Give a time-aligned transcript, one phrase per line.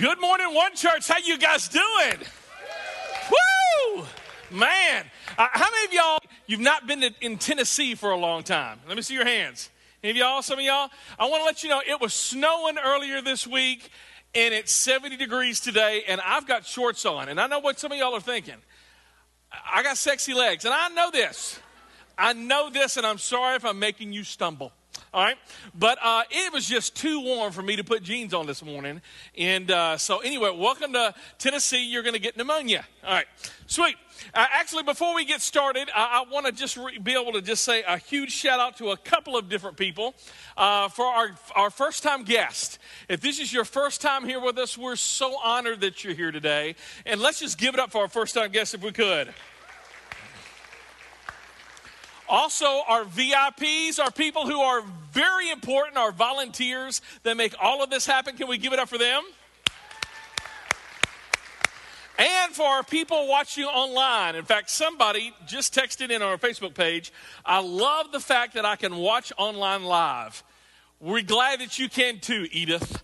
[0.00, 1.06] Good morning, One Church.
[1.08, 2.26] How you guys doing?
[3.30, 4.06] Woo!
[4.50, 5.04] Man,
[5.36, 8.80] uh, how many of y'all you've not been to, in Tennessee for a long time?
[8.88, 9.68] Let me see your hands.
[10.02, 10.40] Any of y'all?
[10.40, 10.88] Some of y'all?
[11.18, 13.90] I want to let you know it was snowing earlier this week,
[14.34, 17.28] and it's 70 degrees today, and I've got shorts on.
[17.28, 18.56] And I know what some of y'all are thinking.
[19.70, 21.60] I got sexy legs, and I know this.
[22.16, 24.72] I know this, and I'm sorry if I'm making you stumble.
[25.12, 25.36] All right.
[25.74, 29.00] But uh, it was just too warm for me to put jeans on this morning.
[29.36, 31.84] And uh, so, anyway, welcome to Tennessee.
[31.84, 32.86] You're going to get pneumonia.
[33.04, 33.26] All right.
[33.66, 33.96] Sweet.
[34.34, 37.42] Uh, actually, before we get started, I, I want to just re- be able to
[37.42, 40.14] just say a huge shout out to a couple of different people
[40.56, 42.78] uh, for our, our first time guest.
[43.08, 46.30] If this is your first time here with us, we're so honored that you're here
[46.30, 46.76] today.
[47.04, 49.34] And let's just give it up for our first time guest if we could.
[52.30, 57.90] Also, our VIPs are people who are very important, our volunteers that make all of
[57.90, 58.36] this happen.
[58.36, 59.24] Can we give it up for them?
[62.16, 64.36] And for our people watching online.
[64.36, 67.12] In fact, somebody just texted in on our Facebook page
[67.44, 70.44] I love the fact that I can watch online live.
[71.00, 73.02] We're glad that you can too, Edith.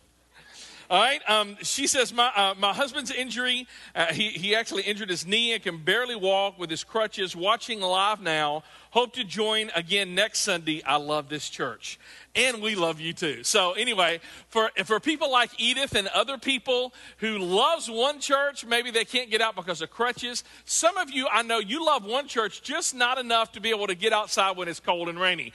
[0.88, 1.20] All right.
[1.28, 5.52] Um, she says, My, uh, my husband's injury, uh, he, he actually injured his knee
[5.52, 7.34] and can barely walk with his crutches.
[7.34, 8.62] Watching live now.
[8.90, 10.82] Hope to join again next Sunday.
[10.84, 11.98] I love this church.
[12.34, 13.42] And we love you too.
[13.42, 18.90] So, anyway, for, for people like Edith and other people who loves one church, maybe
[18.90, 20.44] they can't get out because of crutches.
[20.64, 23.88] Some of you, I know you love one church, just not enough to be able
[23.88, 25.52] to get outside when it's cold and rainy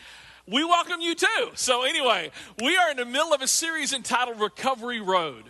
[0.52, 1.52] we welcome you too.
[1.55, 2.30] So, anyway,
[2.61, 5.45] we are in the middle of a series entitled Recovery Road.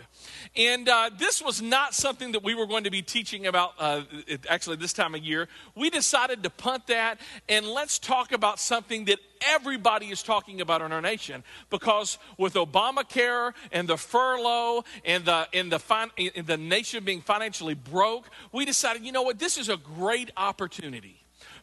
[0.54, 4.02] And uh, this was not something that we were going to be teaching about uh,
[4.48, 5.48] actually this time of year.
[5.74, 10.82] We decided to punt that and let's talk about something that everybody is talking about
[10.82, 16.46] in our nation because with Obamacare and the furlough and the, and the, fin- and
[16.46, 21.21] the nation being financially broke, we decided, you know what, this is a great opportunity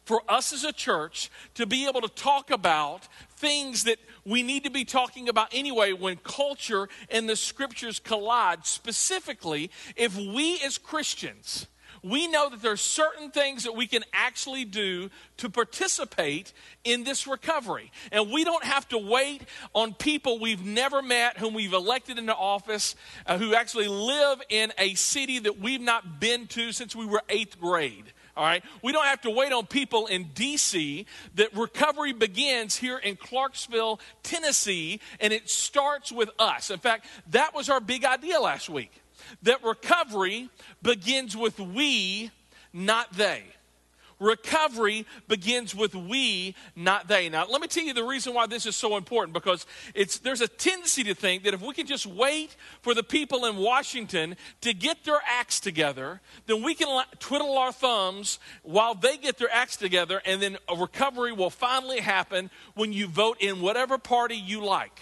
[0.10, 4.64] for us as a church to be able to talk about things that we need
[4.64, 8.66] to be talking about anyway when culture and the scriptures collide.
[8.66, 11.68] Specifically, if we as Christians,
[12.02, 16.54] we know that there are certain things that we can actually do to participate
[16.84, 17.92] in this recovery.
[18.12, 19.44] And we don't have to wait
[19.76, 22.96] on people we've never met, whom we've elected into office,
[23.28, 27.22] uh, who actually live in a city that we've not been to since we were
[27.30, 28.12] eighth grade.
[28.40, 28.64] All right?
[28.82, 31.06] We don't have to wait on people in D.C.
[31.36, 36.70] That recovery begins here in Clarksville, Tennessee, and it starts with us.
[36.70, 38.94] In fact, that was our big idea last week.
[39.42, 40.50] That recovery
[40.82, 42.32] begins with we,
[42.72, 43.44] not they.
[44.20, 47.30] Recovery begins with we, not they.
[47.30, 49.66] Now, let me tell you the reason why this is so important because
[49.96, 53.46] it's, there's a tendency to think that if we can just wait for the people
[53.46, 59.18] in Washington to get their acts together, then we can twiddle our thumbs while they
[59.18, 63.62] get their acts together, and then a recovery will finally happen when you vote in
[63.62, 65.00] whatever party you like.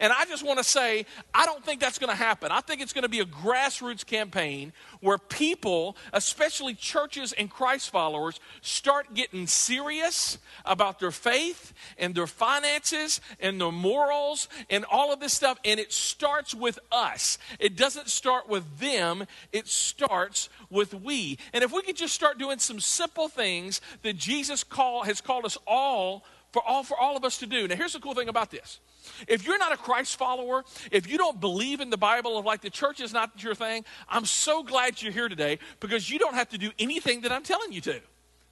[0.00, 2.50] And I just want to say, I don't think that's going to happen.
[2.50, 7.90] I think it's going to be a grassroots campaign where people, especially churches and Christ
[7.90, 15.12] followers, start getting serious about their faith and their finances and their morals and all
[15.12, 15.58] of this stuff.
[15.64, 17.38] And it starts with us.
[17.58, 21.38] It doesn't start with them, it starts with we.
[21.52, 25.44] And if we could just start doing some simple things that Jesus call, has called
[25.44, 27.68] us all for all for all of us to do.
[27.68, 28.78] Now here's the cool thing about this.
[29.26, 32.60] If you're not a Christ follower, if you don't believe in the Bible, of like
[32.60, 36.34] the church is not your thing, I'm so glad you're here today because you don't
[36.34, 38.00] have to do anything that I'm telling you to,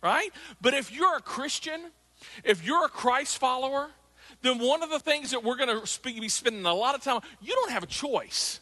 [0.03, 0.31] right?
[0.61, 1.81] But if you're a Christian,
[2.45, 3.91] if you're a Christ follower,
[4.43, 7.21] then one of the things that we're going to be spending a lot of time,
[7.41, 8.61] you don't have a choice.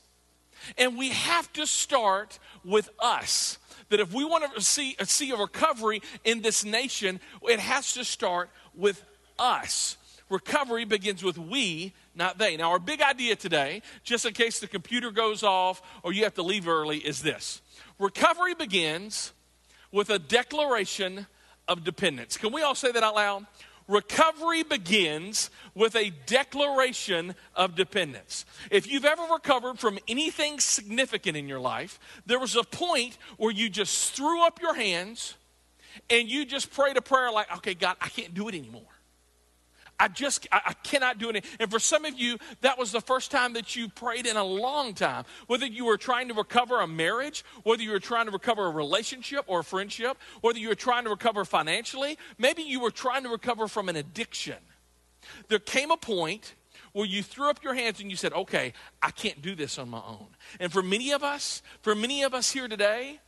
[0.78, 3.58] And we have to start with us.
[3.90, 8.04] That if we want to see, see a recovery in this nation, it has to
[8.04, 9.04] start with
[9.38, 9.98] us
[10.28, 12.56] recovery begins with we, not they.
[12.56, 16.34] Now, our big idea today, just in case the computer goes off or you have
[16.34, 17.60] to leave early, is this
[17.98, 19.32] recovery begins
[19.92, 21.26] with a declaration
[21.68, 22.36] of dependence.
[22.36, 23.46] Can we all say that out loud?
[23.86, 28.46] Recovery begins with a declaration of dependence.
[28.70, 33.52] If you've ever recovered from anything significant in your life, there was a point where
[33.52, 35.34] you just threw up your hands
[36.08, 38.82] and you just prayed a prayer like, okay, God, I can't do it anymore.
[39.98, 41.44] I just, I, I, cannot do it.
[41.60, 44.44] And for some of you, that was the first time that you prayed in a
[44.44, 45.24] long time.
[45.46, 48.70] Whether you were trying to recover a marriage, whether you were trying to recover a
[48.70, 53.22] relationship or a friendship, whether you were trying to recover financially, maybe you were trying
[53.22, 54.58] to recover from an addiction.
[55.48, 56.54] There came a point
[56.92, 59.88] where you threw up your hands and you said, okay, I can't do this on
[59.88, 60.28] my own.
[60.60, 63.20] And for many of us, for many of us here today,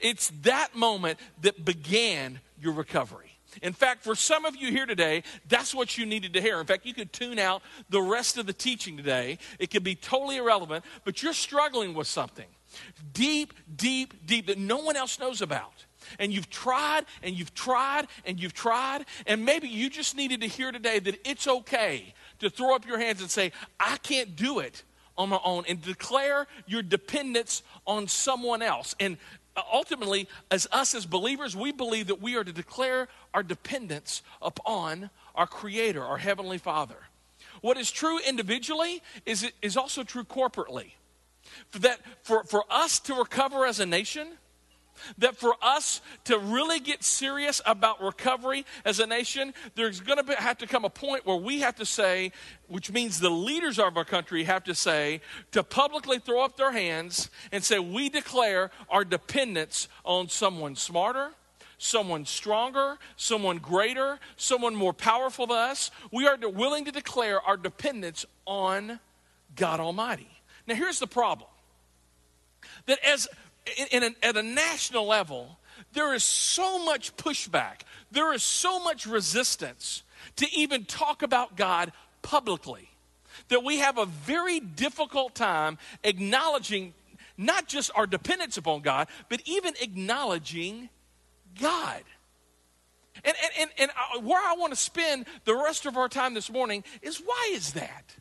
[0.00, 3.29] it's that moment that began your recovery.
[3.62, 6.60] In fact, for some of you here today, that's what you needed to hear.
[6.60, 9.38] In fact, you could tune out the rest of the teaching today.
[9.58, 12.46] It could be totally irrelevant, but you're struggling with something
[13.12, 15.84] deep, deep, deep that no one else knows about.
[16.18, 20.46] And you've tried and you've tried and you've tried, and maybe you just needed to
[20.46, 24.60] hear today that it's okay to throw up your hands and say, I can't do
[24.60, 24.82] it
[25.18, 28.94] on my own, and declare your dependence on someone else.
[28.98, 29.18] And
[29.72, 35.10] ultimately, as us as believers, we believe that we are to declare our dependence upon
[35.34, 36.96] our Creator, our Heavenly Father.
[37.60, 40.92] What is true individually is, is also true corporately.
[41.68, 44.28] For that for, for us to recover as a nation,
[45.18, 50.34] that for us to really get serious about recovery as a nation, there's going to
[50.34, 52.32] have to come a point where we have to say,
[52.68, 55.20] which means the leaders of our country have to say,
[55.52, 61.30] to publicly throw up their hands and say, we declare our dependence on someone smarter,
[61.78, 65.90] someone stronger, someone greater, someone more powerful than us.
[66.12, 69.00] We are willing to declare our dependence on
[69.56, 70.28] God Almighty.
[70.66, 71.48] Now, here's the problem
[72.86, 73.28] that as
[73.90, 75.58] in, in at a national level,
[75.92, 80.02] there is so much pushback, there is so much resistance
[80.36, 81.92] to even talk about God
[82.22, 82.90] publicly
[83.48, 86.94] that we have a very difficult time acknowledging
[87.36, 90.90] not just our dependence upon God, but even acknowledging
[91.60, 92.02] God.
[93.24, 96.34] And, and, and, and uh, where I want to spend the rest of our time
[96.34, 98.14] this morning is why is that?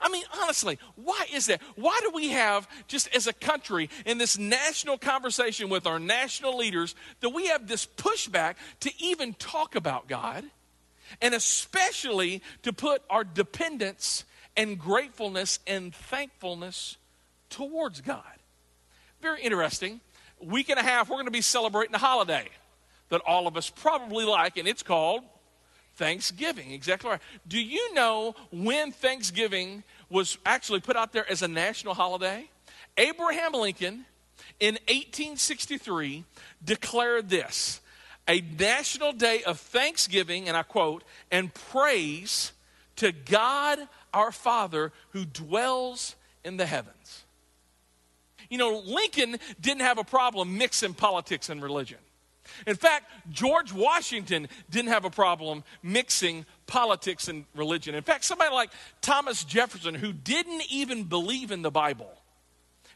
[0.00, 1.60] I mean, honestly, why is that?
[1.76, 6.56] Why do we have, just as a country, in this national conversation with our national
[6.56, 10.44] leaders, that we have this pushback to even talk about God,
[11.20, 14.24] and especially to put our dependence
[14.56, 16.96] and gratefulness and thankfulness
[17.50, 18.22] towards God?
[19.20, 20.00] Very interesting.
[20.40, 22.48] Week and a half, we're going to be celebrating a holiday
[23.08, 25.22] that all of us probably like, and it's called
[25.96, 26.72] Thanksgiving.
[26.72, 27.20] Exactly right.
[27.46, 32.48] Do you know when Thanksgiving was actually put out there as a national holiday?
[32.96, 34.04] Abraham Lincoln
[34.60, 36.24] in 1863
[36.64, 37.80] declared this
[38.26, 42.52] a national day of thanksgiving, and I quote, and praise
[42.96, 43.78] to God
[44.14, 47.24] our Father who dwells in the heavens.
[48.48, 51.98] You know, Lincoln didn't have a problem mixing politics and religion.
[52.66, 57.94] In fact, George Washington didn't have a problem mixing politics and religion.
[57.94, 58.70] In fact, somebody like
[59.00, 62.10] Thomas Jefferson, who didn't even believe in the Bible,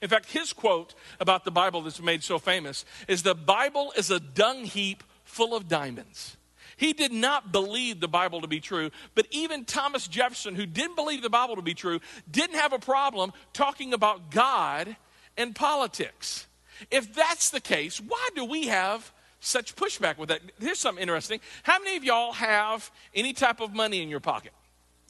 [0.01, 4.11] in fact, his quote about the Bible that's made so famous is the Bible is
[4.11, 6.37] a dung heap full of diamonds.
[6.77, 10.95] He did not believe the Bible to be true, but even Thomas Jefferson, who didn't
[10.95, 11.99] believe the Bible to be true,
[12.31, 14.97] didn't have a problem talking about God
[15.37, 16.47] and politics.
[16.93, 20.41] If that's the case, why do we have such pushback with that.
[20.61, 21.41] Here's something interesting.
[21.63, 24.53] How many of y'all have any type of money in your pocket?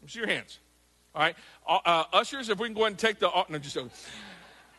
[0.07, 0.59] See your hands.
[1.15, 1.37] All right.
[1.67, 3.31] Uh, uh, ushers, if we can go ahead and take the.
[3.31, 3.77] Uh, no, just.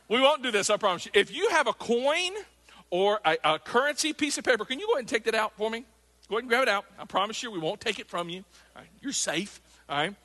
[0.08, 1.12] We won't do this, I promise you.
[1.14, 2.32] If you have a coin
[2.90, 5.54] or a, a, currency piece of paper, can you go ahead and take that out
[5.56, 5.86] for me?
[6.30, 6.86] Go ahead and grab it out.
[6.98, 8.44] I promise you, we won't take it from you.
[9.02, 9.62] You're safe.
[9.88, 10.16] All right.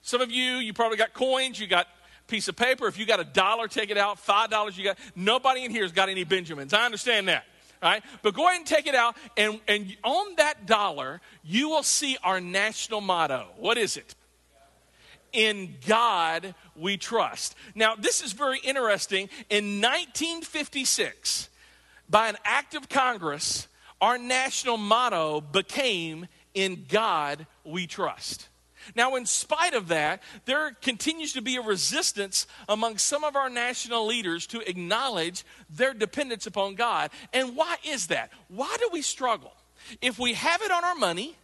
[0.00, 1.86] Some of you, you probably got coins, you got
[2.28, 2.86] piece of paper.
[2.86, 4.18] If you got a dollar, take it out.
[4.18, 4.98] Five dollars, you got.
[5.14, 6.72] Nobody in here has got any Benjamins.
[6.72, 7.44] I understand that
[7.82, 8.02] right?
[8.22, 12.16] But go ahead and take it out, and, and on that dollar, you will see
[12.22, 13.48] our national motto.
[13.56, 14.14] What is it?
[15.32, 17.54] In God we trust.
[17.74, 19.28] Now, this is very interesting.
[19.48, 21.48] In 1956,
[22.08, 23.66] by an act of Congress,
[24.00, 28.48] our national motto became In God we trust.
[28.94, 33.50] Now, in spite of that, there continues to be a resistance among some of our
[33.50, 37.10] national leaders to acknowledge their dependence upon God.
[37.32, 38.30] And why is that?
[38.48, 39.52] Why do we struggle?
[40.00, 41.36] If we have it on our money,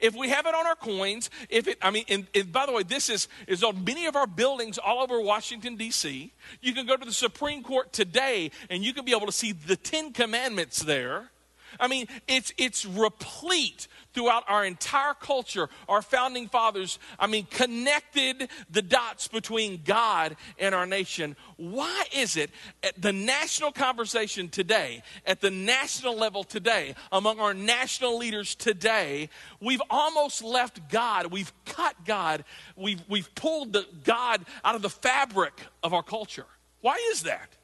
[0.00, 2.72] if we have it on our coins, if it, I mean, and, and, by the
[2.72, 6.32] way, this is, is on many of our buildings all over Washington, D.C.
[6.60, 9.52] You can go to the Supreme Court today and you can be able to see
[9.52, 11.30] the Ten Commandments there.
[11.78, 15.68] I mean, it's, it's replete throughout our entire culture.
[15.88, 21.36] Our founding fathers, I mean, connected the dots between God and our nation.
[21.56, 22.50] Why is it
[22.82, 29.28] at the national conversation today, at the national level today, among our national leaders today,
[29.60, 32.44] we've almost left God, we've cut God,
[32.74, 36.46] we've, we've pulled the God out of the fabric of our culture?
[36.80, 37.55] Why is that?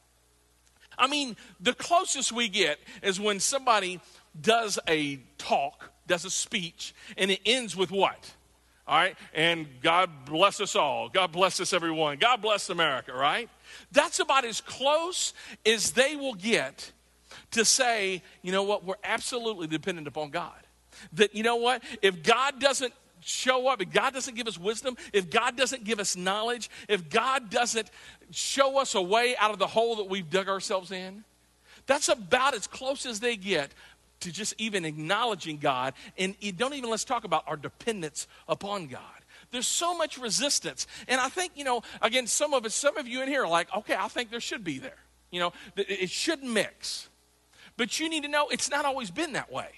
[0.97, 3.99] I mean, the closest we get is when somebody
[4.39, 8.33] does a talk, does a speech, and it ends with what?
[8.87, 9.15] All right?
[9.33, 11.09] And God bless us all.
[11.09, 12.17] God bless us, everyone.
[12.17, 13.49] God bless America, right?
[13.91, 15.33] That's about as close
[15.65, 16.91] as they will get
[17.51, 20.59] to say, you know what, we're absolutely dependent upon God.
[21.13, 22.93] That, you know what, if God doesn't
[23.25, 27.09] show up, if God doesn't give us wisdom, if God doesn't give us knowledge, if
[27.09, 27.89] God doesn't
[28.31, 31.23] show us a way out of the hole that we've dug ourselves in,
[31.85, 33.71] that's about as close as they get
[34.21, 35.93] to just even acknowledging God.
[36.17, 39.01] And don't even let's talk about our dependence upon God.
[39.51, 40.87] There's so much resistance.
[41.07, 43.47] And I think, you know, again, some of us, some of you in here are
[43.47, 44.97] like, okay, I think there should be there.
[45.29, 47.09] You know, it should mix.
[47.75, 49.69] But you need to know it's not always been that way.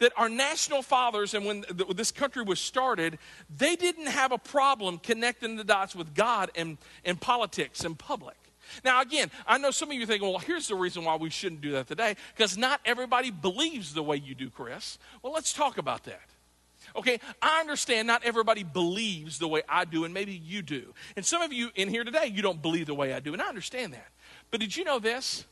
[0.00, 1.64] That our national fathers, and when
[1.94, 3.18] this country was started,
[3.54, 8.36] they didn't have a problem connecting the dots with God and, and politics and public.
[8.84, 11.60] Now, again, I know some of you think, well, here's the reason why we shouldn't
[11.60, 14.98] do that today, because not everybody believes the way you do, Chris.
[15.22, 16.20] Well, let's talk about that.
[16.96, 20.92] Okay, I understand not everybody believes the way I do, and maybe you do.
[21.14, 23.40] And some of you in here today, you don't believe the way I do, and
[23.40, 24.08] I understand that.
[24.50, 25.44] But did you know this?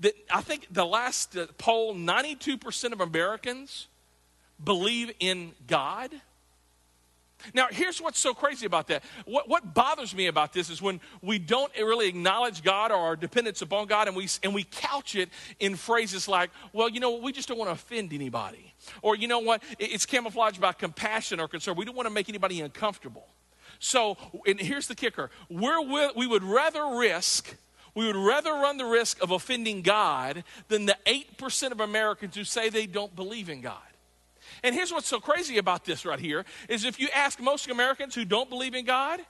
[0.00, 3.88] That I think the last uh, poll, 92% of Americans
[4.62, 6.10] believe in God.
[7.52, 9.02] Now, here's what's so crazy about that.
[9.26, 13.16] What, what, bothers me about this is when we don't really acknowledge God or our
[13.16, 15.28] dependence upon God and we, and we couch it
[15.60, 18.72] in phrases like, well, you know what, we just don't want to offend anybody.
[19.02, 21.76] Or, you know what, it's camouflaged by compassion or concern.
[21.76, 23.26] We don't want to make anybody uncomfortable.
[23.78, 27.56] So, and here's the kicker we're, we would rather risk
[27.94, 32.42] we would rather run the risk of offending God than the 8% of Americans who
[32.42, 33.78] say they don't believe in God.
[34.64, 38.14] And here's what's so crazy about this right here is if you ask most Americans
[38.14, 39.20] who don't believe in God,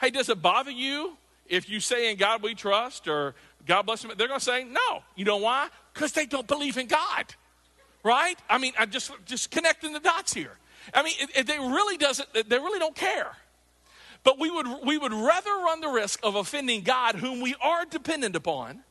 [0.00, 1.16] hey, does it bother you
[1.46, 4.10] if you say in God we trust or God bless them?
[4.18, 5.04] They're going to say no.
[5.14, 5.68] You know why?
[5.94, 7.24] Because they don't believe in God.
[8.02, 8.36] Right?
[8.48, 10.58] I mean, I'm just just connecting the dots here.
[10.92, 12.28] I mean, it, it, they really doesn't.
[12.32, 13.36] They really don't care.
[14.24, 17.84] But we would we would rather run the risk of offending God, whom we are
[17.84, 18.82] dependent upon,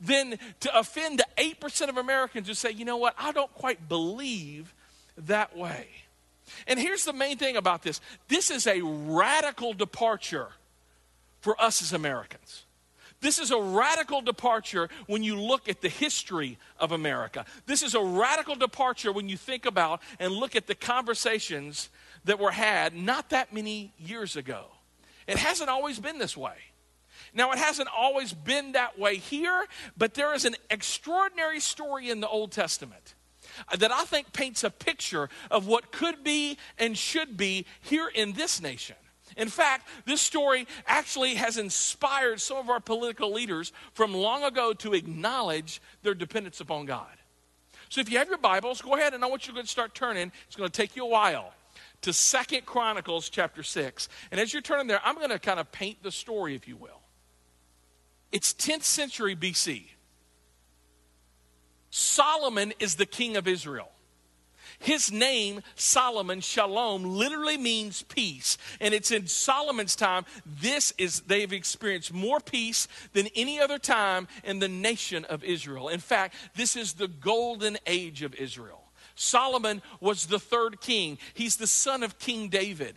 [0.00, 3.52] than to offend the eight percent of Americans who say, you know what, I don't
[3.52, 4.72] quite believe
[5.26, 5.88] that way.
[6.66, 10.48] And here's the main thing about this this is a radical departure
[11.40, 12.64] for us as Americans.
[13.20, 17.44] This is a radical departure when you look at the history of America.
[17.66, 21.90] This is a radical departure when you think about and look at the conversations
[22.24, 24.64] that were had not that many years ago.
[25.26, 26.54] It hasn't always been this way.
[27.34, 32.20] Now, it hasn't always been that way here, but there is an extraordinary story in
[32.20, 33.14] the Old Testament
[33.76, 38.32] that I think paints a picture of what could be and should be here in
[38.32, 38.96] this nation.
[39.36, 44.72] In fact, this story actually has inspired some of our political leaders from long ago
[44.74, 47.06] to acknowledge their dependence upon God.
[47.88, 50.32] So if you have your Bibles, go ahead and I want you to start turning.
[50.46, 51.52] It's going to take you a while
[52.02, 54.08] to Second Chronicles chapter 6.
[54.30, 56.76] And as you're turning there, I'm going to kind of paint the story, if you
[56.76, 57.00] will.
[58.32, 59.86] It's 10th century BC.
[61.90, 63.90] Solomon is the king of Israel.
[64.80, 68.56] His name, Solomon, Shalom, literally means peace.
[68.80, 74.26] And it's in Solomon's time, this is, they've experienced more peace than any other time
[74.42, 75.88] in the nation of Israel.
[75.88, 78.84] In fact, this is the golden age of Israel.
[79.14, 82.96] Solomon was the third king, he's the son of King David.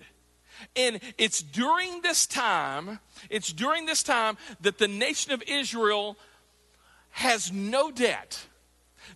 [0.77, 6.17] And it's during this time, it's during this time that the nation of Israel
[7.09, 8.45] has no debt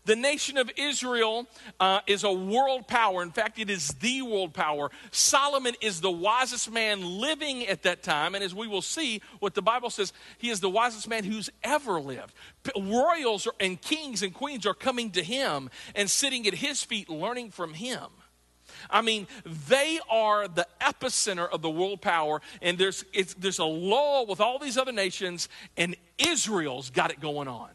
[0.08, 1.48] the nation of Israel
[1.80, 3.22] uh, is a world power.
[3.22, 4.90] In fact, it is the world power.
[5.12, 8.34] Solomon is the wisest man living at that time.
[8.34, 11.50] And as we will see, what the Bible says, he is the wisest man who's
[11.62, 12.34] ever lived.
[12.76, 17.52] Royals and kings and queens are coming to him and sitting at his feet, learning
[17.52, 18.06] from him.
[18.90, 19.28] I mean,
[19.68, 23.04] they are the epicenter of the world power, and there's,
[23.38, 27.70] there's a law with all these other nations, and Israel's got it going on.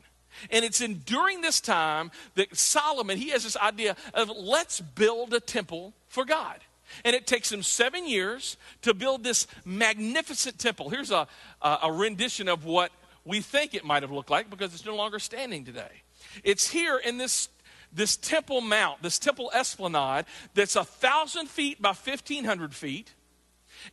[0.51, 5.33] And it's in during this time that Solomon, he has this idea of let's build
[5.35, 6.59] a temple for God.
[7.05, 10.91] And it takes him seven years to build this magnificent temple.
[10.91, 11.27] Here's a,
[11.63, 12.93] a, a rendition of what
[13.25, 16.03] we think it might have looked like because it's no longer standing today.
[16.45, 17.49] It's here in this
[17.95, 23.13] this temple mount, this temple esplanade that's a thousand feet by fifteen hundred feet,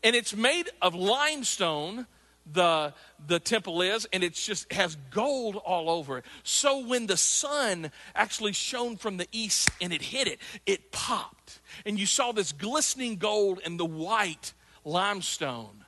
[0.04, 2.08] and it's made of limestone
[2.54, 2.94] the,
[3.28, 6.26] the temple is, and it just has gold all over it.
[6.44, 11.60] So when the sun actually shone from the east and it hit it, it popped.
[11.86, 14.54] And you saw this glistening gold and the white
[14.84, 15.86] limestone.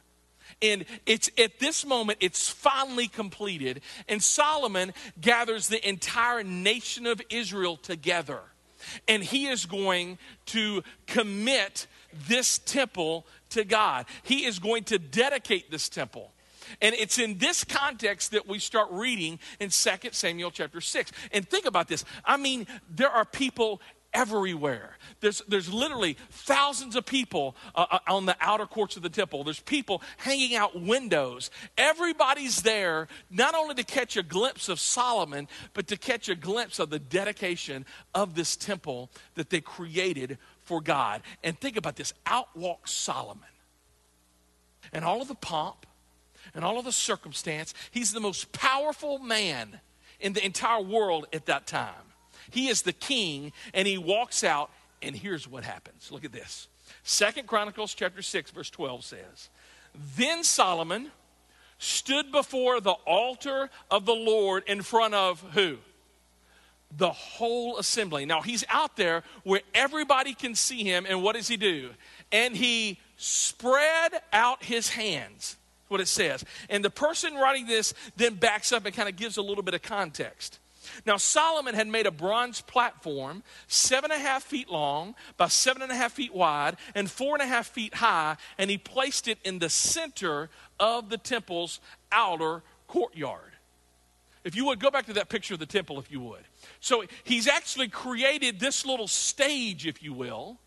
[0.61, 3.81] And it's at this moment, it's finally completed.
[4.07, 8.41] And Solomon gathers the entire nation of Israel together.
[9.07, 11.87] And he is going to commit
[12.27, 14.05] this temple to God.
[14.23, 16.31] He is going to dedicate this temple.
[16.81, 21.11] And it's in this context that we start reading in 2 Samuel chapter 6.
[21.31, 22.05] And think about this.
[22.25, 23.81] I mean, there are people
[24.13, 24.97] everywhere.
[25.19, 29.43] There's, there's literally thousands of people uh, uh, on the outer courts of the temple.
[29.43, 31.49] There's people hanging out windows.
[31.77, 36.79] Everybody's there not only to catch a glimpse of Solomon, but to catch a glimpse
[36.79, 41.21] of the dedication of this temple that they created for God.
[41.43, 43.43] And think about this out walks Solomon.
[44.93, 45.85] And all of the pomp
[46.53, 49.79] and all of the circumstance, he's the most powerful man
[50.19, 51.93] in the entire world at that time.
[52.49, 56.11] He is the king, and he walks out, and here's what happens.
[56.11, 56.67] Look at this.
[57.03, 59.49] Second Chronicles chapter 6, verse 12 says,
[60.17, 61.11] Then Solomon
[61.77, 65.77] stood before the altar of the Lord in front of who?
[66.95, 68.25] The whole assembly.
[68.25, 71.91] Now he's out there where everybody can see him, and what does he do?
[72.31, 75.55] And he spread out his hands
[75.91, 76.43] what it says.
[76.69, 79.73] And the person writing this then backs up and kind of gives a little bit
[79.73, 80.59] of context.
[81.05, 85.83] Now, Solomon had made a bronze platform, seven and a half feet long by seven
[85.83, 89.27] and a half feet wide and four and a half feet high, and he placed
[89.27, 91.79] it in the center of the temple's
[92.11, 93.51] outer courtyard.
[94.43, 96.43] If you would go back to that picture of the temple, if you would.
[96.79, 100.57] So he's actually created this little stage, if you will,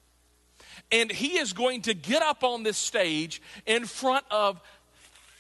[0.92, 4.60] and he is going to get up on this stage in front of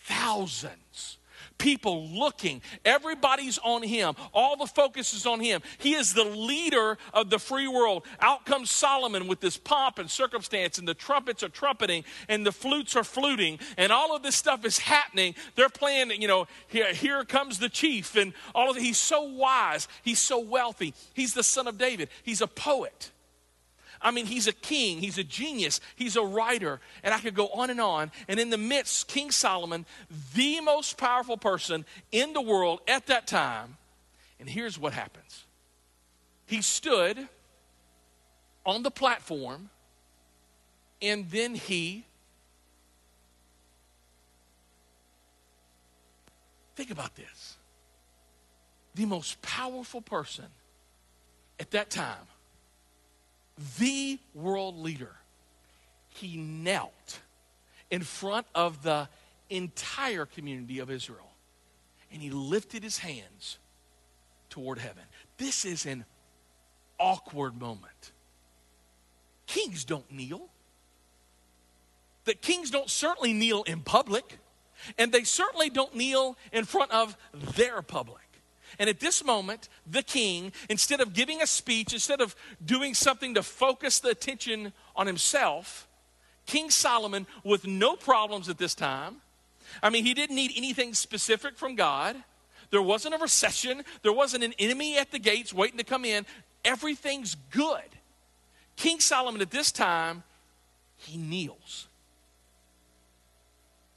[0.04, 1.18] thousands
[1.58, 2.60] people looking.
[2.84, 4.14] Everybody's on him.
[4.32, 5.62] All the focus is on him.
[5.78, 8.04] He is the leader of the free world.
[8.20, 12.52] Out comes Solomon with this pomp and circumstance, and the trumpets are trumpeting, and the
[12.52, 15.34] flutes are fluting, and all of this stuff is happening.
[15.54, 18.82] They're playing, you know, here, here comes the chief, and all of it.
[18.82, 19.88] He's so wise.
[20.02, 20.94] He's so wealthy.
[21.14, 22.08] He's the son of David.
[22.22, 23.10] He's a poet.
[24.04, 27.48] I mean, he's a king, he's a genius, he's a writer, and I could go
[27.48, 28.12] on and on.
[28.28, 29.86] And in the midst, King Solomon,
[30.34, 33.78] the most powerful person in the world at that time,
[34.38, 35.44] and here's what happens
[36.46, 37.28] he stood
[38.66, 39.70] on the platform,
[41.00, 42.04] and then he
[46.74, 47.56] Think about this.
[48.94, 50.46] The most powerful person
[51.58, 52.26] at that time
[53.78, 55.14] the world leader,
[56.08, 57.20] he knelt
[57.90, 59.08] in front of the
[59.50, 61.34] entire community of Israel
[62.14, 63.58] and he lifted his hands
[64.48, 65.02] toward heaven.
[65.36, 66.04] This is an
[66.98, 68.12] awkward moment.
[69.46, 70.48] Kings don't kneel.
[72.24, 74.38] The kings don't certainly kneel in public,
[74.96, 78.23] and they certainly don't kneel in front of their public.
[78.78, 82.34] And at this moment, the king, instead of giving a speech, instead of
[82.64, 85.86] doing something to focus the attention on himself,
[86.46, 89.16] King Solomon, with no problems at this time,
[89.82, 92.16] I mean, he didn't need anything specific from God.
[92.70, 96.26] There wasn't a recession, there wasn't an enemy at the gates waiting to come in.
[96.64, 97.82] Everything's good.
[98.76, 100.22] King Solomon at this time,
[100.96, 101.86] he kneels.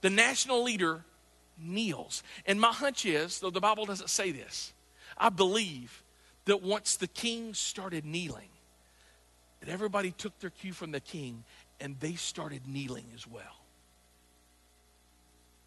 [0.01, 1.03] The national leader
[1.59, 2.23] kneels.
[2.45, 4.73] And my hunch is, though the Bible doesn't say this,
[5.17, 6.03] I believe
[6.45, 8.49] that once the king started kneeling,
[9.59, 11.43] that everybody took their cue from the king
[11.79, 13.43] and they started kneeling as well.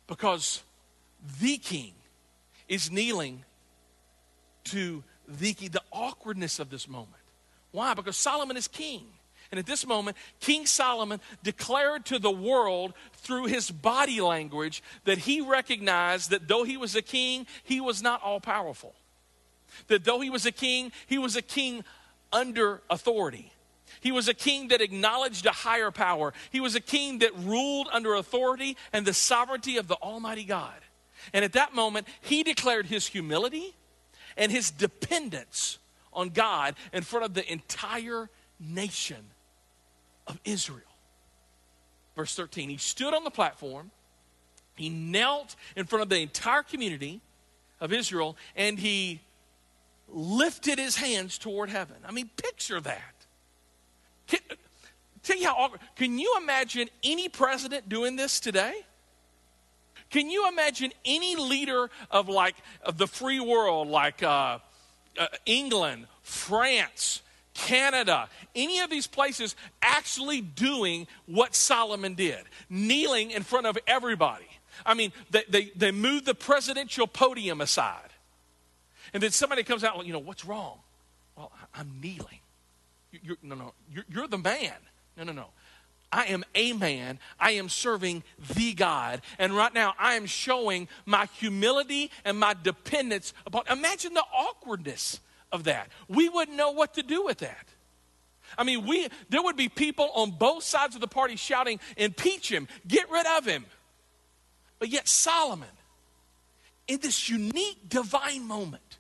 [0.07, 0.63] Because
[1.41, 1.93] the king
[2.69, 3.45] is kneeling
[4.65, 7.23] to the the awkwardness of this moment.
[7.73, 7.95] Why?
[7.95, 9.05] Because Solomon is king.
[9.51, 15.19] And at this moment, King Solomon declared to the world through his body language that
[15.19, 18.95] he recognized that though he was a king, he was not all powerful.
[19.89, 21.85] That though he was a king, he was a king
[22.33, 23.53] under authority.
[24.01, 26.33] He was a king that acknowledged a higher power.
[26.51, 30.79] He was a king that ruled under authority and the sovereignty of the Almighty God.
[31.33, 33.75] And at that moment, he declared his humility
[34.37, 35.79] and his dependence
[36.13, 39.27] on God in front of the entire nation
[40.31, 40.81] of Israel.
[42.17, 43.91] Verse 13 He stood on the platform,
[44.77, 47.21] he knelt in front of the entire community
[47.81, 49.21] of Israel, and he
[50.09, 51.97] lifted his hands toward heaven.
[52.07, 53.15] I mean, picture that.
[54.27, 54.41] Can,
[55.23, 55.81] tell you how awkward.
[55.97, 58.75] Can you imagine any president doing this today?
[60.11, 64.59] Can you imagine any leader of like of the free world, like uh,
[65.19, 67.23] uh, England, France,
[67.67, 74.47] Canada, any of these places actually doing what Solomon did, kneeling in front of everybody.
[74.85, 78.11] I mean, they, they, they moved the presidential podium aside.
[79.13, 80.79] And then somebody comes out, you know, what's wrong?
[81.37, 82.39] Well, I'm kneeling.
[83.23, 84.75] You're, no, no, you're, you're the man.
[85.17, 85.47] No, no, no.
[86.13, 87.19] I am a man.
[87.39, 89.23] I am serving the God.
[89.39, 93.65] And right now, I am showing my humility and my dependence upon.
[93.71, 95.21] Imagine the awkwardness
[95.53, 95.89] of that.
[96.09, 97.67] We wouldn't know what to do with that.
[98.59, 102.51] I mean, we there would be people on both sides of the party shouting, impeach
[102.51, 103.65] him, get rid of him.
[104.79, 105.69] But yet, Solomon,
[106.89, 108.99] in this unique divine moment,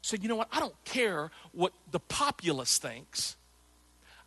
[0.00, 0.48] said, you know what?
[0.50, 3.36] I don't care what the populace thinks.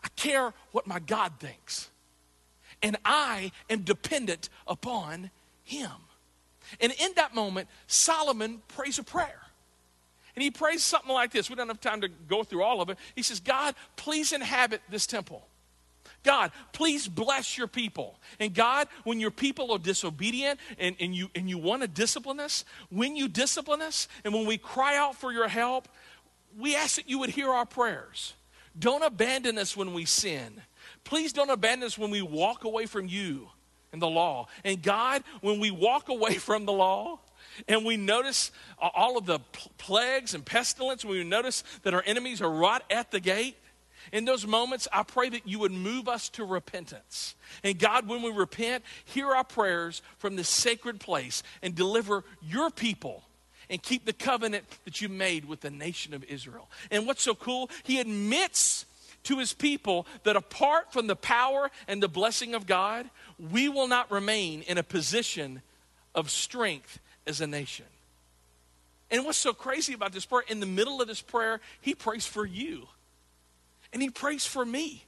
[0.04, 1.90] I care what my God thinks.
[2.82, 5.32] And I am dependent upon
[5.64, 5.92] him.
[6.80, 9.42] And in that moment, Solomon prays a prayer.
[10.36, 11.50] And he prays something like this.
[11.50, 12.98] We don't have time to go through all of it.
[13.16, 15.48] He says, God, please inhabit this temple.
[16.24, 18.20] God, please bless your people.
[18.40, 22.40] And God, when your people are disobedient and, and, you, and you want to discipline
[22.40, 25.88] us, when you discipline us and when we cry out for your help,
[26.58, 28.34] we ask that you would hear our prayers.
[28.78, 30.62] Don't abandon us when we sin.
[31.04, 33.50] Please don't abandon us when we walk away from you
[33.94, 34.48] and the law.
[34.64, 37.20] And God, when we walk away from the law,
[37.68, 39.40] and we notice uh, all of the
[39.78, 43.58] plagues and pestilence, we notice that our enemies are right at the gate,
[44.12, 47.36] in those moments, I pray that you would move us to repentance.
[47.64, 52.70] And God, when we repent, hear our prayers from this sacred place and deliver your
[52.70, 53.24] people
[53.70, 56.70] and keep the covenant that you made with the nation of Israel.
[56.92, 58.86] And what's so cool, he admits
[59.24, 63.88] to his people that apart from the power and the blessing of God, we will
[63.88, 65.64] not remain in a position
[66.14, 67.86] of strength as a nation.
[69.12, 72.26] And what's so crazy about this prayer, in the middle of this prayer, he prays
[72.26, 72.88] for you.
[73.94, 75.04] And he prays for me.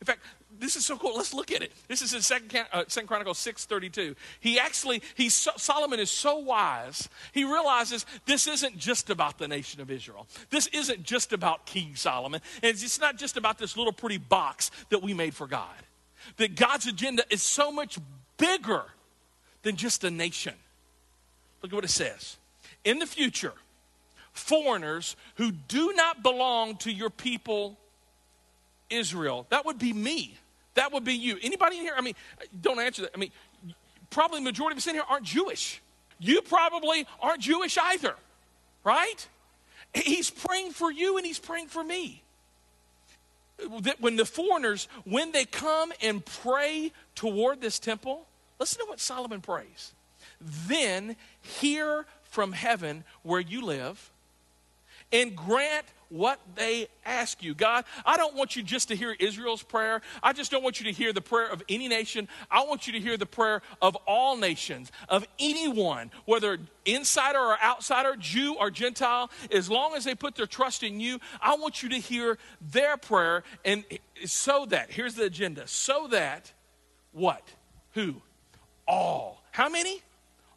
[0.00, 0.20] In fact,
[0.58, 1.16] this is so cool.
[1.16, 1.72] Let's look at it.
[1.86, 4.16] This is in Second, uh, Chronicles six thirty two.
[4.40, 7.08] He actually, he's so, Solomon is so wise.
[7.32, 10.26] He realizes this isn't just about the nation of Israel.
[10.50, 14.70] This isn't just about King Solomon, and it's not just about this little pretty box
[14.88, 15.68] that we made for God.
[16.36, 17.98] That God's agenda is so much
[18.36, 18.82] bigger
[19.62, 20.54] than just a nation.
[21.62, 22.36] Look at what it says.
[22.84, 23.52] In the future,
[24.32, 27.78] foreigners who do not belong to your people
[28.92, 29.46] Israel.
[29.50, 30.36] That would be me.
[30.74, 31.38] That would be you.
[31.42, 31.94] Anybody in here?
[31.96, 32.14] I mean,
[32.60, 33.10] don't answer that.
[33.14, 33.30] I mean,
[34.10, 35.80] probably the majority of us in here aren't Jewish.
[36.18, 38.14] You probably aren't Jewish either,
[38.84, 39.28] right?
[39.94, 42.22] He's praying for you and he's praying for me.
[43.80, 48.26] That when the foreigners, when they come and pray toward this temple,
[48.58, 49.92] listen to what Solomon prays.
[50.66, 54.10] Then hear from heaven where you live
[55.12, 57.54] and grant what they ask you.
[57.54, 60.02] God, I don't want you just to hear Israel's prayer.
[60.22, 62.28] I just don't want you to hear the prayer of any nation.
[62.50, 67.56] I want you to hear the prayer of all nations, of anyone, whether insider or
[67.62, 71.18] outsider, Jew or Gentile, as long as they put their trust in you.
[71.40, 73.42] I want you to hear their prayer.
[73.64, 73.84] And
[74.26, 76.52] so that, here's the agenda, so that
[77.12, 77.42] what?
[77.94, 78.16] Who?
[78.86, 79.42] All.
[79.50, 80.02] How many?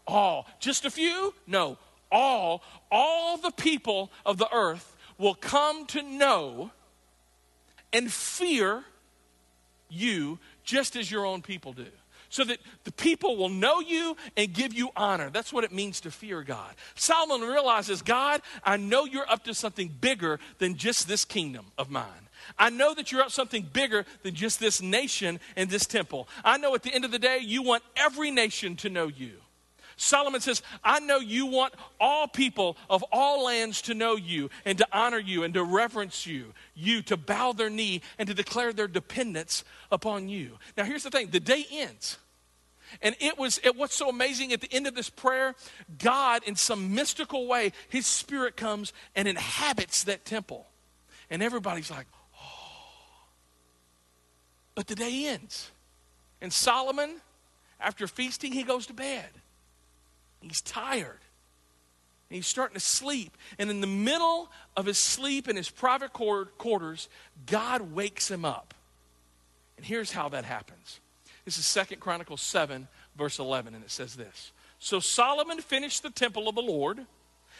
[0.07, 0.47] All.
[0.59, 1.33] Just a few?
[1.47, 1.77] No.
[2.11, 2.63] All.
[2.91, 6.71] All the people of the earth will come to know
[7.93, 8.83] and fear
[9.89, 11.87] you just as your own people do.
[12.29, 15.29] So that the people will know you and give you honor.
[15.29, 16.73] That's what it means to fear God.
[16.95, 21.89] Solomon realizes, God, I know you're up to something bigger than just this kingdom of
[21.89, 22.27] mine.
[22.59, 26.27] I know that you're up something bigger than just this nation and this temple.
[26.43, 29.33] I know at the end of the day, you want every nation to know you.
[29.97, 34.77] Solomon says, I know you want all people of all lands to know you and
[34.77, 38.73] to honor you and to reverence you, you to bow their knee and to declare
[38.73, 40.57] their dependence upon you.
[40.75, 42.17] Now, here's the thing the day ends.
[43.01, 45.55] And it was it, what's so amazing at the end of this prayer,
[45.97, 50.67] God, in some mystical way, His Spirit comes and inhabits that temple.
[51.29, 52.05] And everybody's like,
[52.35, 53.23] oh.
[54.75, 55.71] But the day ends.
[56.41, 57.15] And Solomon,
[57.79, 59.29] after feasting, he goes to bed.
[60.45, 61.19] He's tired.
[62.29, 63.35] And he's starting to sleep.
[63.57, 67.09] And in the middle of his sleep in his private quarters,
[67.45, 68.73] God wakes him up.
[69.77, 70.99] And here's how that happens.
[71.45, 74.51] This is Second Chronicles 7, verse 11, and it says this.
[74.79, 77.05] So Solomon finished the temple of the Lord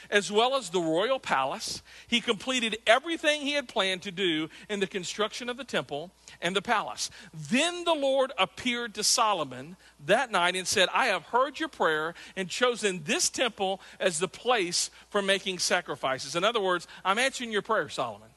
[0.09, 1.81] as well as the royal palace.
[2.07, 6.55] He completed everything he had planned to do in the construction of the temple and
[6.55, 7.09] the palace.
[7.33, 12.13] Then the Lord appeared to Solomon that night and said, I have heard your prayer
[12.35, 16.35] and chosen this temple as the place for making sacrifices.
[16.35, 18.29] In other words, I'm answering your prayer, Solomon.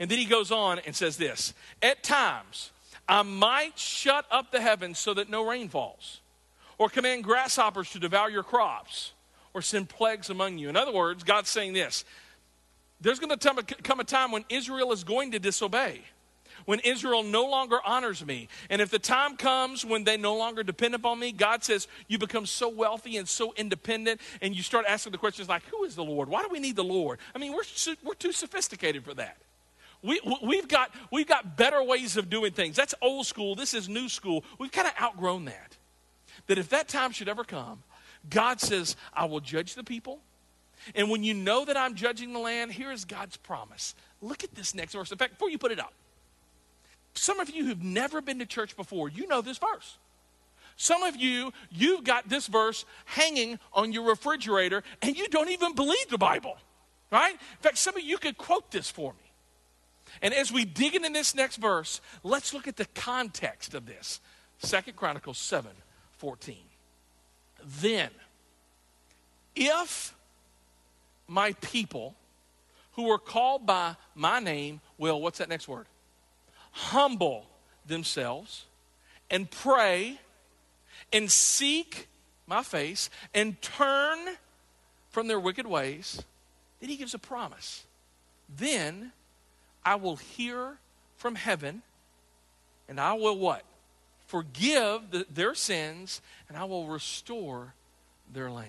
[0.00, 2.70] And then he goes on and says this At times,
[3.08, 6.20] I might shut up the heavens so that no rain falls,
[6.76, 9.12] or command grasshoppers to devour your crops
[9.58, 10.68] or send plagues among you.
[10.68, 12.04] In other words, God's saying this
[13.00, 16.02] there's going to come a time when Israel is going to disobey,
[16.64, 18.48] when Israel no longer honors me.
[18.70, 22.18] And if the time comes when they no longer depend upon me, God says you
[22.18, 25.96] become so wealthy and so independent, and you start asking the questions like, Who is
[25.96, 26.28] the Lord?
[26.28, 27.18] Why do we need the Lord?
[27.34, 29.38] I mean, we're, we're too sophisticated for that.
[30.00, 32.76] We, we've, got, we've got better ways of doing things.
[32.76, 33.56] That's old school.
[33.56, 34.44] This is new school.
[34.60, 35.76] We've kind of outgrown that.
[36.46, 37.82] That if that time should ever come,
[38.28, 40.20] God says, I will judge the people.
[40.94, 43.94] And when you know that I'm judging the land, here is God's promise.
[44.20, 45.10] Look at this next verse.
[45.10, 45.92] In fact, before you put it up,
[47.14, 49.98] some of you who've never been to church before, you know this verse.
[50.76, 55.74] Some of you, you've got this verse hanging on your refrigerator and you don't even
[55.74, 56.56] believe the Bible,
[57.10, 57.32] right?
[57.32, 59.32] In fact, some of you could quote this for me.
[60.22, 64.20] And as we dig into this next verse, let's look at the context of this.
[64.58, 65.70] Second Chronicles 7
[66.12, 66.56] 14.
[67.64, 68.10] Then,
[69.54, 70.14] if
[71.26, 72.14] my people
[72.92, 75.86] who are called by my name will, what's that next word?
[76.72, 77.46] Humble
[77.86, 78.64] themselves
[79.30, 80.18] and pray
[81.12, 82.08] and seek
[82.46, 84.18] my face and turn
[85.10, 86.22] from their wicked ways.
[86.80, 87.84] Then he gives a promise.
[88.48, 89.12] Then
[89.84, 90.78] I will hear
[91.16, 91.82] from heaven
[92.88, 93.62] and I will what?
[94.28, 97.72] Forgive the, their sins and I will restore
[98.30, 98.68] their land.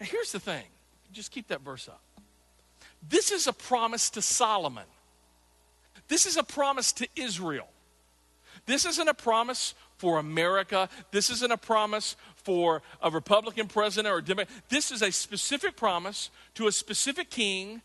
[0.00, 0.64] Now, here's the thing
[1.12, 2.00] just keep that verse up.
[3.06, 4.86] This is a promise to Solomon.
[6.08, 7.68] This is a promise to Israel.
[8.64, 10.88] This isn't a promise for America.
[11.10, 14.48] This isn't a promise for a Republican president or a Democrat.
[14.70, 17.82] This is a specific promise to a specific king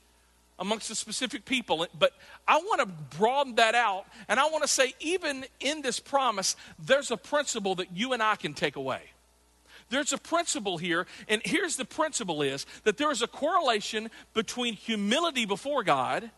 [0.62, 1.86] amongst a specific people.
[1.98, 2.14] But
[2.48, 6.56] I want to broaden that out, and I want to say, even in this promise,
[6.80, 9.02] there's a principle that you and I can take away.
[9.90, 14.76] There's a principle here, and here's the principle is that there is a correlation between
[14.76, 16.32] humility before God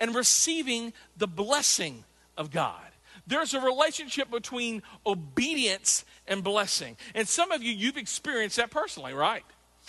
[0.00, 2.04] and receiving the blessing
[2.38, 2.80] of God.
[3.26, 6.96] There's a relationship between obedience and blessing.
[7.14, 9.44] And some of you, you've experienced that personally, right?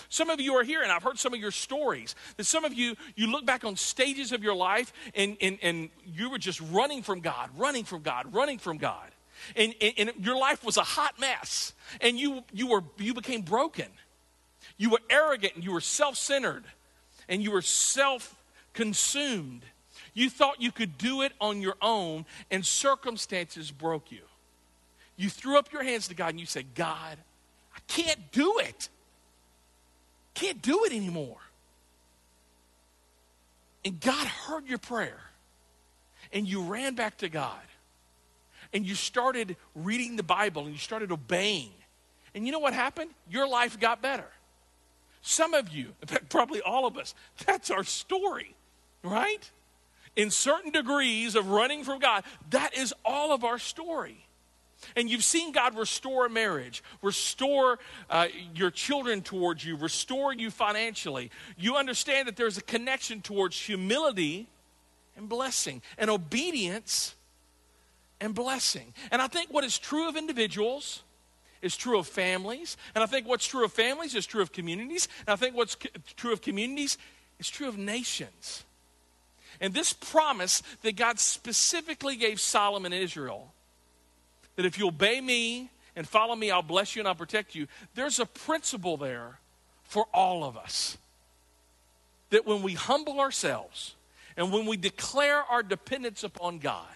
[0.07, 2.15] Some of you are here, and I've heard some of your stories.
[2.37, 5.89] That some of you, you look back on stages of your life, and, and, and
[6.05, 9.11] you were just running from God, running from God, running from God
[9.55, 13.41] and, and, and your life was a hot mess, and you, you, were, you became
[13.41, 13.87] broken.
[14.77, 16.63] You were arrogant, and you were self centered,
[17.27, 18.35] and you were self
[18.73, 19.61] consumed.
[20.13, 24.21] You thought you could do it on your own, and circumstances broke you.
[25.15, 27.17] You threw up your hands to God and you said, God,
[27.75, 28.87] I can't do it.
[30.33, 31.37] Can't do it anymore.
[33.85, 35.19] And God heard your prayer,
[36.33, 37.59] and you ran back to God
[38.73, 41.71] and you started reading the Bible and you started obeying.
[42.33, 43.11] And you know what happened?
[43.29, 44.27] Your life got better.
[45.21, 45.93] Some of you,
[46.29, 47.15] probably all of us,
[47.45, 48.55] that's our story,
[49.03, 49.49] right?
[50.15, 54.25] In certain degrees of running from God, that is all of our story.
[54.95, 60.51] And you've seen God restore a marriage, restore uh, your children towards you, restore you
[60.51, 61.31] financially.
[61.57, 64.47] You understand that there's a connection towards humility
[65.17, 67.15] and blessing and obedience
[68.21, 68.93] and blessing.
[69.11, 71.03] And I think what is true of individuals
[71.61, 72.77] is true of families.
[72.95, 75.07] And I think what's true of families is true of communities.
[75.27, 75.77] And I think what's
[76.15, 76.97] true of communities
[77.37, 78.63] is true of nations.
[79.61, 83.53] And this promise that God specifically gave Solomon and Israel
[84.59, 87.65] that if you obey me and follow me, I'll bless you and I'll protect you.
[87.95, 89.39] There's a principle there
[89.83, 90.97] for all of us.
[92.31, 93.95] That when we humble ourselves
[94.35, 96.89] and when we declare our dependence upon God,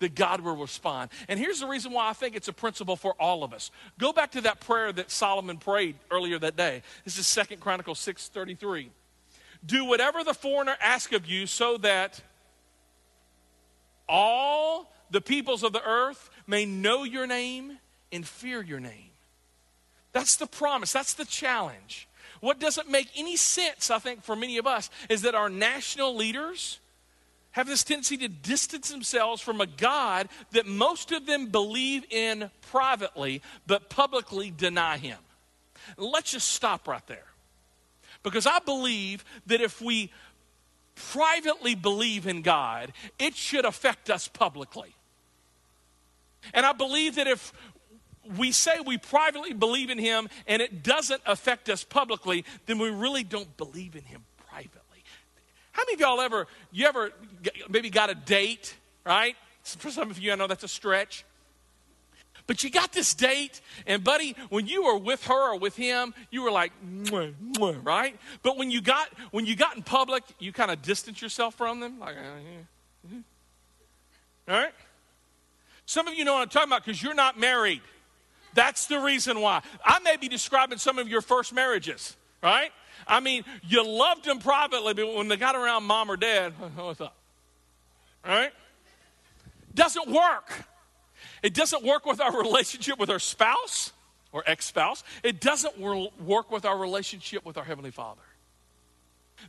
[0.00, 1.10] that God will respond.
[1.28, 3.70] And here's the reason why I think it's a principle for all of us.
[3.96, 6.82] Go back to that prayer that Solomon prayed earlier that day.
[7.04, 8.90] This is Second Chronicles 6:33.
[9.64, 12.20] Do whatever the foreigner asks of you so that
[14.08, 17.78] all the peoples of the earth may know your name
[18.12, 19.10] and fear your name.
[20.12, 20.92] That's the promise.
[20.92, 22.08] That's the challenge.
[22.40, 26.16] What doesn't make any sense, I think, for many of us, is that our national
[26.16, 26.80] leaders
[27.52, 32.50] have this tendency to distance themselves from a God that most of them believe in
[32.70, 35.18] privately, but publicly deny Him.
[35.96, 37.26] Let's just stop right there.
[38.22, 40.12] Because I believe that if we
[40.94, 44.94] privately believe in God, it should affect us publicly.
[46.54, 47.52] And I believe that if
[48.36, 52.90] we say we privately believe in Him and it doesn't affect us publicly, then we
[52.90, 55.04] really don't believe in Him privately.
[55.72, 57.10] how many of y'all ever, you ever
[57.68, 59.36] maybe got a date, right?
[59.62, 61.24] For some of you, I know that's a stretch.
[62.46, 66.12] But you got this date, and buddy, when you were with her or with him,
[66.32, 68.18] you were like, mwah, mwah, right?
[68.42, 71.78] But when you got when you got in public, you kind of distance yourself from
[71.78, 72.20] them, like, uh,
[73.08, 73.18] yeah.
[74.48, 74.72] All right?
[75.90, 77.80] Some of you know what I'm talking about because you're not married.
[78.54, 79.60] That's the reason why.
[79.84, 82.70] I may be describing some of your first marriages, right?
[83.08, 87.00] I mean, you loved them privately, but when they got around mom or dad, what's
[87.00, 87.16] up?
[88.24, 88.52] Right?
[89.74, 90.52] Doesn't work.
[91.42, 93.92] It doesn't work with our relationship with our spouse
[94.30, 95.02] or ex spouse.
[95.24, 98.22] It doesn't work with our relationship with our Heavenly Father.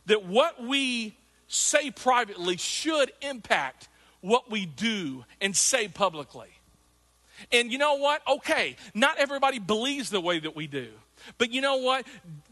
[0.06, 3.86] That what we say privately should impact
[4.22, 6.48] what we do and say publicly.
[7.50, 8.22] And you know what?
[8.26, 10.88] Okay, not everybody believes the way that we do.
[11.38, 12.06] But you know what?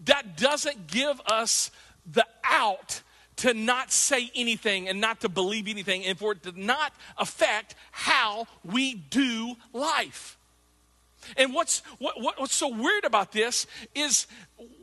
[0.05, 1.71] That doesn't give us
[2.11, 3.03] the out
[3.37, 7.75] to not say anything and not to believe anything and for it to not affect
[7.91, 10.37] how we do life.
[11.37, 14.27] And what's, what, what, what's so weird about this is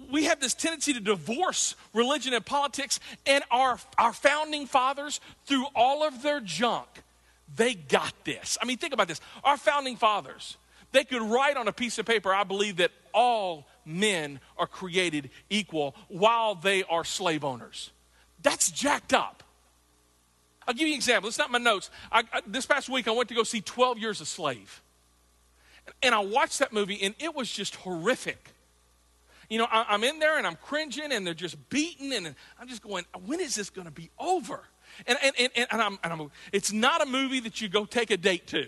[0.10, 5.65] we have this tendency to divorce religion and politics, and our, our founding fathers, through
[5.75, 6.88] all of their junk,
[7.55, 8.57] they got this.
[8.62, 9.21] I mean, think about this.
[9.43, 10.57] Our founding fathers,
[10.91, 15.29] they could write on a piece of paper, I believe that all men are created
[15.49, 17.91] equal while they are slave owners.
[18.41, 19.43] That's jacked up.
[20.67, 21.29] I'll give you an example.
[21.29, 21.89] It's not my notes.
[22.12, 24.81] I, I, this past week, I went to go see 12 Years a Slave.
[26.02, 28.52] And I watched that movie, and it was just horrific.
[29.50, 32.67] You know, I, am in there and I'm cringing, and they're just beating, and I'm
[32.67, 34.62] just going, when is this going to be over?
[35.06, 38.12] And, and, and, and, I'm, and I'm, it's not a movie that you go take
[38.12, 38.67] a date to.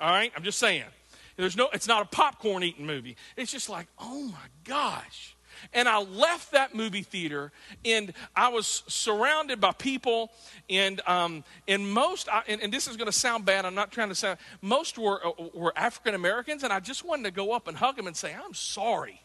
[0.00, 0.32] All right?
[0.36, 0.84] I'm just saying.
[1.36, 3.16] There's no, it's not a popcorn eating movie.
[3.36, 5.35] It's just like, oh my gosh.
[5.72, 7.52] And I left that movie theater,
[7.84, 10.30] and I was surrounded by people,
[10.68, 13.64] and um, and most, and, and, this is going to sound bad.
[13.64, 14.38] I'm not trying to sound.
[14.62, 17.96] Most were uh, were African Americans, and I just wanted to go up and hug
[17.96, 19.22] them and say, "I'm sorry.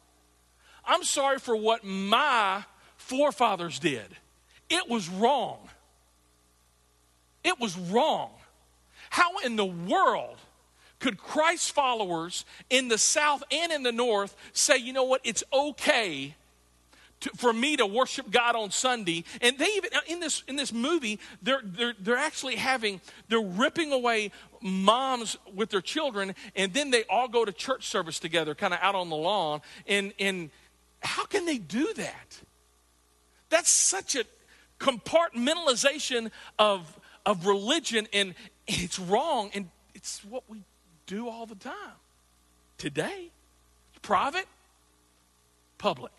[0.86, 2.64] I'm sorry for what my
[2.98, 4.16] forefathers did.
[4.70, 5.70] It was wrong.
[7.44, 8.32] It was wrong.
[9.10, 10.38] How in the world?"
[11.02, 15.44] Could Christ's followers in the South and in the North say, you know what, it's
[15.52, 16.36] okay
[17.22, 19.24] to, for me to worship God on Sunday.
[19.42, 23.92] And they even in this in this movie, they're they're they're actually having they're ripping
[23.92, 28.74] away moms with their children, and then they all go to church service together, kind
[28.74, 29.62] of out on the lawn.
[29.88, 30.50] And and
[31.02, 32.40] how can they do that?
[33.50, 34.24] That's such a
[34.80, 38.34] compartmentalization of of religion, and
[38.68, 40.64] it's wrong, and it's what we
[41.12, 42.00] do all the time.
[42.78, 43.30] Today,
[44.02, 44.46] private,
[45.78, 46.14] public.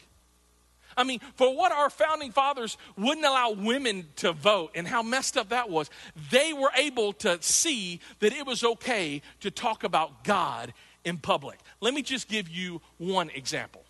[0.94, 5.38] I mean, for what our founding fathers wouldn't allow women to vote and how messed
[5.38, 5.88] up that was,
[6.30, 10.74] they were able to see that it was okay to talk about God
[11.04, 11.58] in public.
[11.80, 13.82] Let me just give you one example.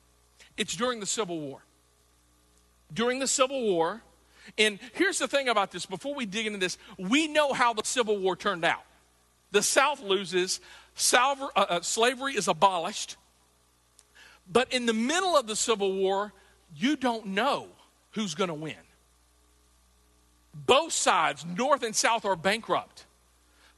[0.56, 1.58] It's during the Civil War.
[2.94, 4.02] During the Civil War,
[4.56, 7.82] and here's the thing about this before we dig into this, we know how the
[7.84, 8.84] Civil War turned out.
[9.50, 10.60] The South loses,
[10.94, 13.16] Salver, uh, uh, slavery is abolished.
[14.50, 16.32] But in the middle of the Civil War,
[16.76, 17.68] you don't know
[18.12, 18.74] who's going to win.
[20.54, 23.06] Both sides, North and South, are bankrupt.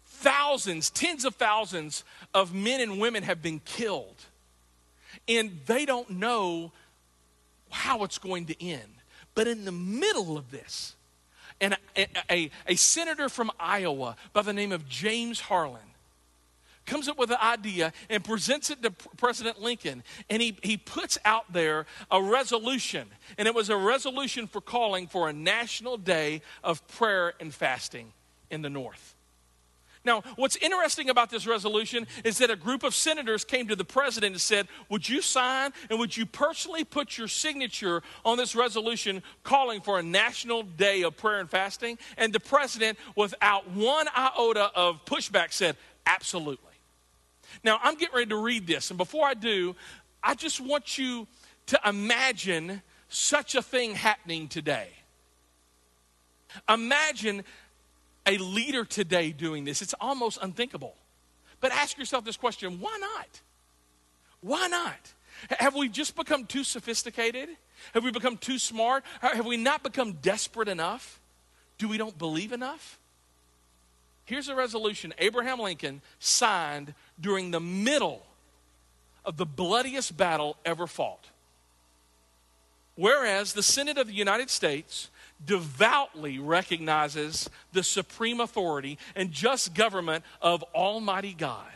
[0.05, 4.17] Thousands, tens of thousands of men and women have been killed.
[5.29, 6.73] And they don't know
[7.71, 8.95] how it's going to end.
[9.35, 10.95] But in the middle of this,
[11.61, 15.94] and a, a, a, senator from Iowa by the name of James Harlan
[16.87, 20.03] comes up with an idea and presents it to President Lincoln.
[20.31, 23.09] And he, he puts out there a resolution.
[23.39, 28.13] And it was a resolution for calling for a national day of prayer and fasting
[28.51, 29.15] in the North.
[30.05, 33.87] Now, what's interesting about this resolution is that a group of senators came to the
[33.87, 38.55] president and said, Would you sign and would you personally put your signature on this
[38.55, 41.99] resolution calling for a national day of prayer and fasting?
[42.19, 46.74] And the president, without one iota of pushback, said, Absolutely.
[47.63, 49.77] Now, I'm getting ready to read this, and before I do,
[50.23, 51.27] I just want you
[51.67, 54.89] to imagine such a thing happening today.
[56.69, 57.45] Imagine
[58.27, 59.83] a leader today doing this.
[59.83, 60.95] It's almost unthinkable.
[61.61, 63.41] But ask yourself this question why not?
[64.41, 65.15] Why not?
[65.59, 67.49] Have we just become too sophisticated?
[67.93, 69.05] Have we become too smart?
[69.21, 71.21] Have we not become desperate enough?
[71.79, 72.99] Do we don't believe enough?
[74.27, 78.25] Here's a resolution Abraham Lincoln signed during the middle
[79.25, 81.31] of the bloodiest battle ever fought.
[82.97, 85.11] Whereas the Senate of the United States
[85.45, 91.67] devoutly recognizes the supreme authority and just government of Almighty God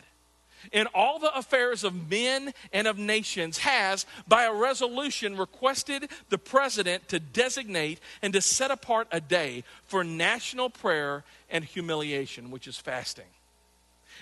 [0.71, 6.37] in all the affairs of men and of nations has, by a resolution, requested the
[6.37, 12.67] president to designate and to set apart a day for national prayer and humiliation, which
[12.67, 13.25] is fasting.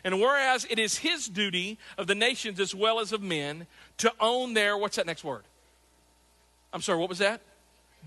[0.03, 3.67] And whereas it is his duty of the nations as well as of men
[3.97, 5.43] to own their, what's that next word?
[6.73, 7.41] I'm sorry, what was that?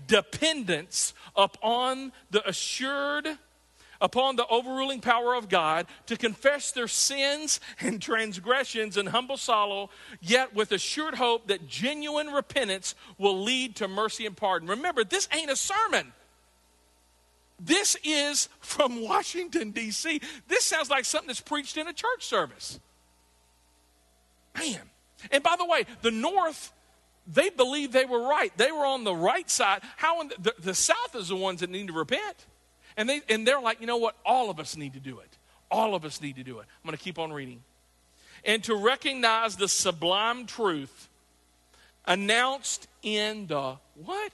[0.07, 3.27] Dependence upon the assured,
[3.99, 9.89] upon the overruling power of God to confess their sins and transgressions and humble sorrow,
[10.21, 14.67] yet with assured hope that genuine repentance will lead to mercy and pardon.
[14.69, 16.13] Remember, this ain't a sermon.
[17.63, 20.19] This is from Washington, D.C.
[20.47, 22.79] This sounds like something that's preached in a church service.
[24.57, 24.81] Man.
[25.29, 26.73] And by the way, the North,
[27.27, 28.51] they believed they were right.
[28.57, 29.81] They were on the right side.
[29.97, 32.47] How the, the, the South is the ones that need to repent.
[32.97, 34.15] And, they, and they're like, you know what?
[34.25, 35.37] All of us need to do it.
[35.69, 36.65] All of us need to do it.
[36.83, 37.61] I'm going to keep on reading.
[38.43, 41.09] And to recognize the sublime truth
[42.05, 44.31] announced in the what?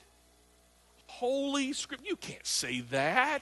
[1.17, 2.05] Holy Scripture.
[2.07, 3.41] You can't say that.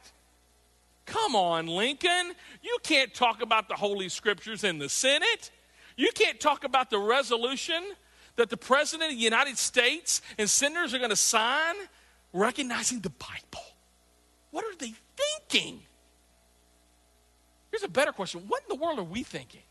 [1.05, 2.31] Come on, Lincoln.
[2.63, 5.51] You can't talk about the Holy Scriptures in the Senate.
[5.97, 7.83] You can't talk about the resolution
[8.37, 11.75] that the President of the United States and senators are going to sign
[12.31, 13.65] recognizing the Bible.
[14.51, 14.93] What are they
[15.49, 15.81] thinking?
[17.71, 19.63] Here's a better question What in the world are we thinking?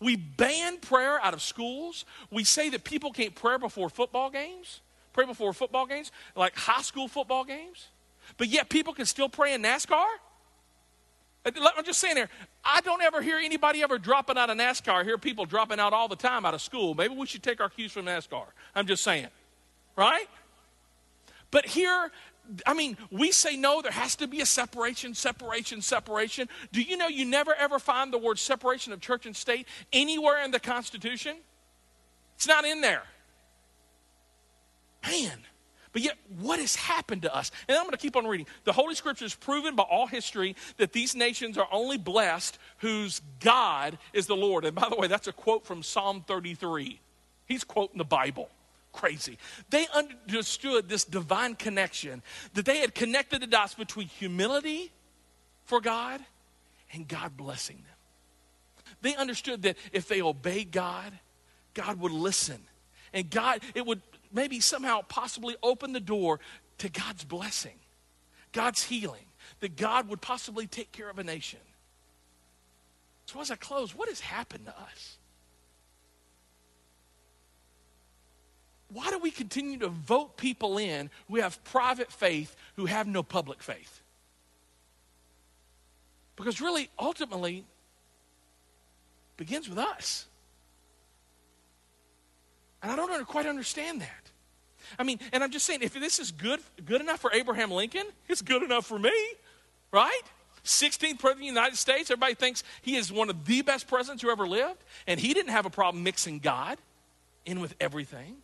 [0.00, 2.06] We ban prayer out of schools.
[2.30, 4.80] We say that people can't pray before football games
[5.12, 7.88] pray before football games, like high school football games,
[8.36, 10.06] but yet people can still pray in NASCAR?
[11.44, 12.28] I'm just saying here,
[12.62, 15.00] I don't ever hear anybody ever dropping out of NASCAR.
[15.00, 16.94] I hear people dropping out all the time out of school.
[16.94, 18.44] Maybe we should take our cues from NASCAR.
[18.74, 19.28] I'm just saying,
[19.96, 20.26] right?
[21.50, 22.10] But here,
[22.66, 26.48] I mean, we say no, there has to be a separation, separation, separation.
[26.72, 30.42] Do you know you never ever find the word separation of church and state anywhere
[30.44, 31.36] in the Constitution?
[32.36, 33.04] It's not in there.
[35.06, 35.38] Man.
[35.92, 37.50] But yet, what has happened to us?
[37.68, 38.46] And I'm going to keep on reading.
[38.64, 43.20] The Holy Scripture is proven by all history that these nations are only blessed whose
[43.40, 44.64] God is the Lord.
[44.64, 47.00] And by the way, that's a quote from Psalm 33.
[47.46, 48.48] He's quoting the Bible.
[48.92, 49.36] Crazy.
[49.70, 52.22] They understood this divine connection,
[52.54, 54.92] that they had connected the dots between humility
[55.64, 56.20] for God
[56.92, 58.94] and God blessing them.
[59.02, 61.12] They understood that if they obeyed God,
[61.74, 62.60] God would listen.
[63.12, 64.02] And God, it would
[64.32, 66.40] maybe somehow possibly open the door
[66.78, 67.78] to God's blessing,
[68.52, 69.24] God's healing,
[69.60, 71.60] that God would possibly take care of a nation.
[73.26, 75.18] So, as I close, what has happened to us?
[78.92, 83.22] Why do we continue to vote people in who have private faith who have no
[83.22, 84.02] public faith?
[86.34, 87.64] Because really, ultimately,
[89.36, 90.26] begins with us.
[92.82, 94.19] And I don't quite understand that.
[94.98, 98.04] I mean, and I'm just saying, if this is good, good enough for Abraham Lincoln,
[98.28, 99.12] it's good enough for me,
[99.92, 100.22] right?
[100.64, 102.10] 16th president of the United States.
[102.10, 104.78] Everybody thinks he is one of the best presidents who ever lived.
[105.06, 106.78] And he didn't have a problem mixing God
[107.46, 108.36] in with everything.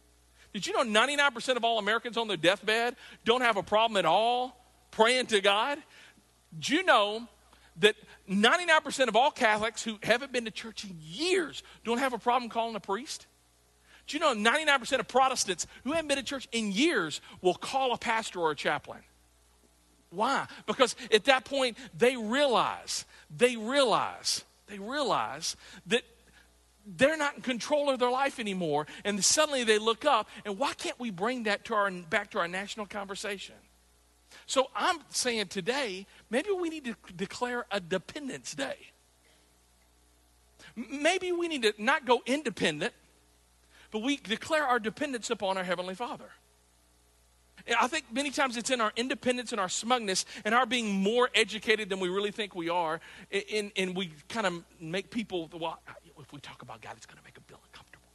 [0.52, 4.06] Did you know 99% of all Americans on their deathbed don't have a problem at
[4.06, 4.56] all
[4.90, 5.78] praying to God?
[6.58, 7.28] Do you know
[7.80, 7.96] that
[8.28, 12.48] 99% of all Catholics who haven't been to church in years don't have a problem
[12.48, 13.26] calling a priest?
[14.06, 17.92] Do you know 99% of Protestants who haven't been to church in years will call
[17.92, 19.00] a pastor or a chaplain?
[20.10, 20.46] Why?
[20.66, 23.04] Because at that point, they realize,
[23.36, 26.02] they realize, they realize that
[26.86, 28.86] they're not in control of their life anymore.
[29.04, 32.38] And suddenly they look up, and why can't we bring that to our, back to
[32.38, 33.56] our national conversation?
[34.46, 38.76] So I'm saying today, maybe we need to declare a Dependence Day.
[40.76, 42.92] Maybe we need to not go independent,
[43.96, 46.26] but we declare our dependence upon our Heavenly Father.
[47.80, 51.30] I think many times it's in our independence and our smugness and our being more
[51.34, 53.00] educated than we really think we are.
[53.50, 55.80] And, and we kind of make people, well,
[56.20, 58.06] if we talk about God, it's going to make them feel uncomfortable.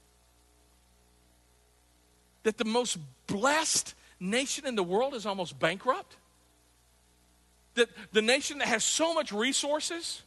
[2.43, 6.15] That the most blessed nation in the world is almost bankrupt.
[7.73, 10.21] That the nation that has so much resources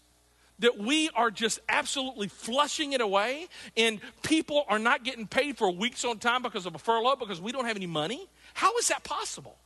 [0.61, 5.71] that we are just absolutely flushing it away and people are not getting paid for
[5.71, 8.29] weeks on time because of a furlough because we don't have any money?
[8.55, 9.57] How is that possible?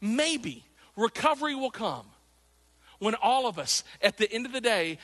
[0.00, 0.64] Maybe
[0.96, 2.06] recovery will come
[2.98, 4.98] when all of us, at the end of the day,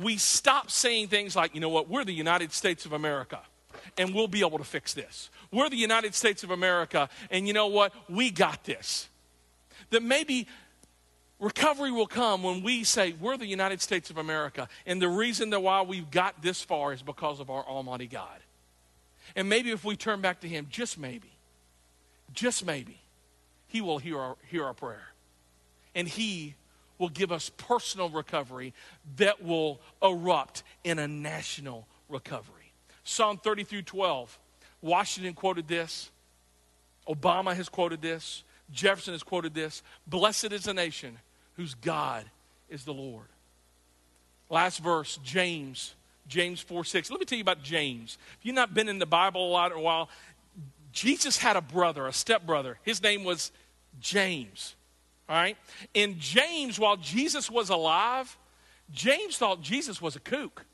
[0.00, 3.40] we stop saying things like, you know what, we're the United States of America
[3.98, 5.30] and we'll be able to fix this.
[5.52, 9.08] We're the United States of America and you know what, we got this.
[9.90, 10.48] That maybe
[11.38, 14.68] Recovery will come when we say, We're the United States of America.
[14.86, 18.38] And the reason that why we've got this far is because of our Almighty God.
[19.34, 21.30] And maybe if we turn back to Him, just maybe,
[22.32, 23.00] just maybe,
[23.68, 25.08] He will hear our, hear our prayer.
[25.94, 26.54] And He
[26.98, 28.72] will give us personal recovery
[29.16, 32.72] that will erupt in a national recovery.
[33.04, 34.38] Psalm 30 through 12.
[34.80, 36.10] Washington quoted this.
[37.06, 38.42] Obama has quoted this.
[38.72, 39.82] Jefferson has quoted this.
[40.06, 41.18] Blessed is the nation
[41.56, 42.24] whose God
[42.68, 43.26] is the Lord.
[44.48, 45.94] Last verse, James,
[46.28, 47.10] James 4 6.
[47.10, 48.18] Let me tell you about James.
[48.38, 50.08] If you've not been in the Bible a lot in a while,
[50.92, 52.78] Jesus had a brother, a stepbrother.
[52.82, 53.50] His name was
[54.00, 54.74] James.
[55.28, 55.56] All right?
[55.94, 58.36] And James, while Jesus was alive,
[58.92, 60.64] James thought Jesus was a kook.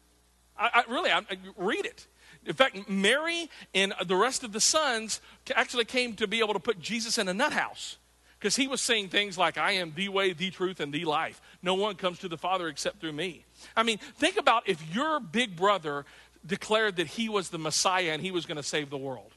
[0.58, 2.06] I, I really, I, I read it.
[2.44, 5.20] In fact, Mary and the rest of the sons
[5.54, 7.96] actually came to be able to put Jesus in a nut house
[8.42, 11.40] because he was saying things like, I am the way, the truth, and the life.
[11.62, 13.44] No one comes to the Father except through me.
[13.76, 16.04] I mean, think about if your big brother
[16.44, 19.30] declared that he was the Messiah and he was going to save the world.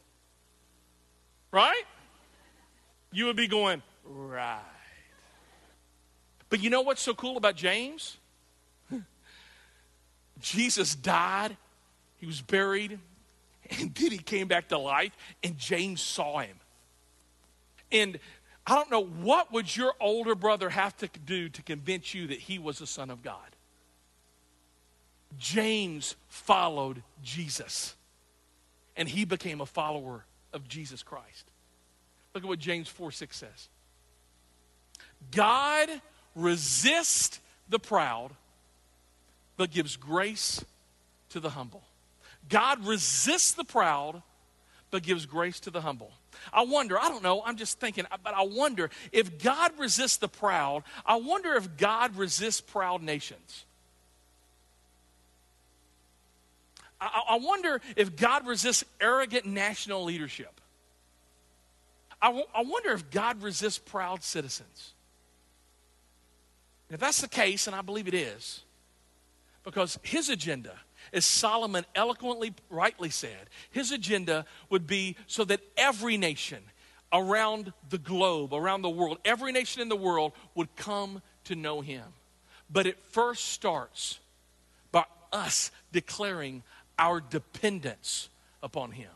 [1.52, 1.84] Right?
[3.12, 4.60] You would be going, right.
[6.50, 8.18] But you know what's so cool about James?
[10.42, 11.56] Jesus died,
[12.18, 12.98] he was buried,
[13.70, 16.60] and then he came back to life, and James saw him.
[17.92, 18.20] And
[18.68, 22.40] I don't know what would your older brother have to do to convince you that
[22.40, 23.38] he was the son of God.
[25.38, 27.96] James followed Jesus,
[28.96, 31.52] and he became a follower of Jesus Christ.
[32.34, 33.70] Look at what James 4 6 says.
[35.32, 35.90] God
[36.36, 37.40] resists
[37.70, 38.32] the proud,
[39.58, 40.64] but gives grace
[41.30, 41.84] to the humble.
[42.50, 44.22] God resists the proud,
[44.92, 46.12] but gives grace to the humble.
[46.54, 50.28] I wonder, I don't know, I'm just thinking, but I wonder if God resists the
[50.28, 53.66] proud, I wonder if God resists proud nations.
[57.02, 60.62] I, I wonder if God resists arrogant national leadership.
[62.22, 64.94] I wonder if God resists proud citizens.
[66.90, 68.62] If that's the case, and I believe it is,
[69.64, 70.74] because his agenda,
[71.16, 76.62] as Solomon eloquently, rightly said, his agenda would be so that every nation
[77.12, 81.80] around the globe, around the world, every nation in the world would come to know
[81.82, 82.04] him.
[82.70, 84.20] But it first starts
[84.92, 86.64] by us declaring
[87.00, 88.30] our dependence
[88.62, 89.10] upon him.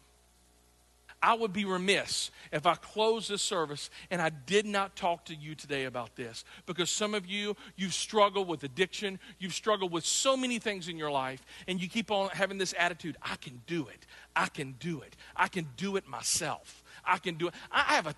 [1.21, 5.35] I would be remiss if I closed this service and I did not talk to
[5.35, 10.05] you today about this because some of you, you've struggled with addiction, you've struggled with
[10.05, 13.61] so many things in your life, and you keep on having this attitude I can
[13.67, 14.05] do it,
[14.35, 17.53] I can do it, I can do it myself, I can do it.
[17.71, 18.15] I have, a,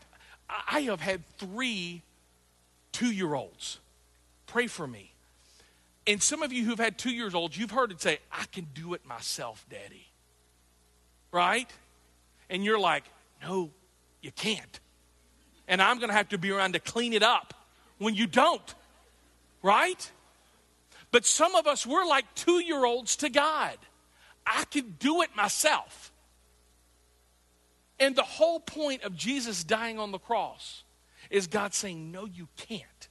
[0.70, 2.04] I have had three
[2.92, 3.80] two year olds
[4.52, 5.14] pray for me.
[6.08, 8.68] And some of you who've had two years olds, you've heard it say, I can
[8.74, 10.08] do it myself, Daddy.
[11.32, 11.72] Right?
[12.52, 13.06] And you're like,
[13.42, 13.72] no,
[14.22, 14.80] you can't.
[15.68, 17.56] And I'm going to have to be around to clean it up
[17.98, 18.76] when you don't,
[19.64, 20.12] right?
[21.12, 23.78] But some of us, we're like two year olds to God.
[24.46, 26.12] I can do it myself.
[28.00, 30.84] And the whole point of Jesus dying on the cross
[31.30, 33.08] is God saying, No, you can't.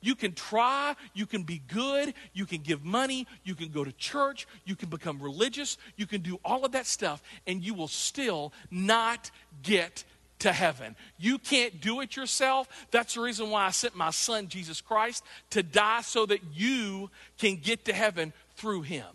[0.00, 3.92] You can try, you can be good, you can give money, you can go to
[3.92, 7.88] church, you can become religious, you can do all of that stuff, and you will
[7.88, 9.30] still not
[9.62, 10.04] get
[10.40, 10.94] to heaven.
[11.18, 12.68] You can't do it yourself.
[12.90, 17.10] That's the reason why I sent my son, Jesus Christ, to die so that you
[17.38, 19.06] can get to heaven through him.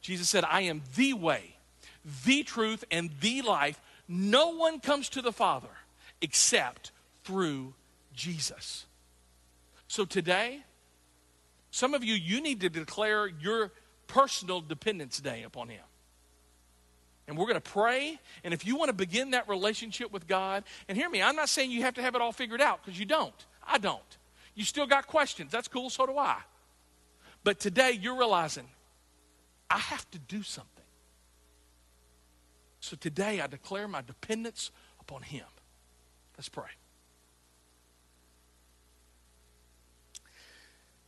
[0.00, 1.56] Jesus said, I am the way,
[2.24, 3.80] the truth, and the life.
[4.08, 5.68] No one comes to the Father
[6.20, 6.90] except
[7.24, 7.74] through
[8.14, 8.86] Jesus.
[9.92, 10.62] So today,
[11.70, 13.72] some of you, you need to declare your
[14.06, 15.84] personal dependence day upon Him.
[17.28, 18.18] And we're going to pray.
[18.42, 21.50] And if you want to begin that relationship with God, and hear me, I'm not
[21.50, 23.34] saying you have to have it all figured out because you don't.
[23.68, 24.00] I don't.
[24.54, 25.52] You still got questions.
[25.52, 25.90] That's cool.
[25.90, 26.38] So do I.
[27.44, 28.68] But today, you're realizing
[29.68, 30.84] I have to do something.
[32.80, 34.70] So today, I declare my dependence
[35.00, 35.44] upon Him.
[36.38, 36.70] Let's pray.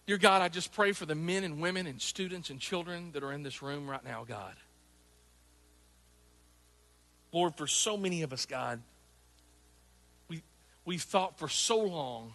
[0.07, 3.23] Dear God, I just pray for the men and women and students and children that
[3.23, 4.55] are in this room right now, God.
[7.33, 8.81] Lord, for so many of us, God,
[10.29, 10.43] we,
[10.85, 12.35] we've thought for so long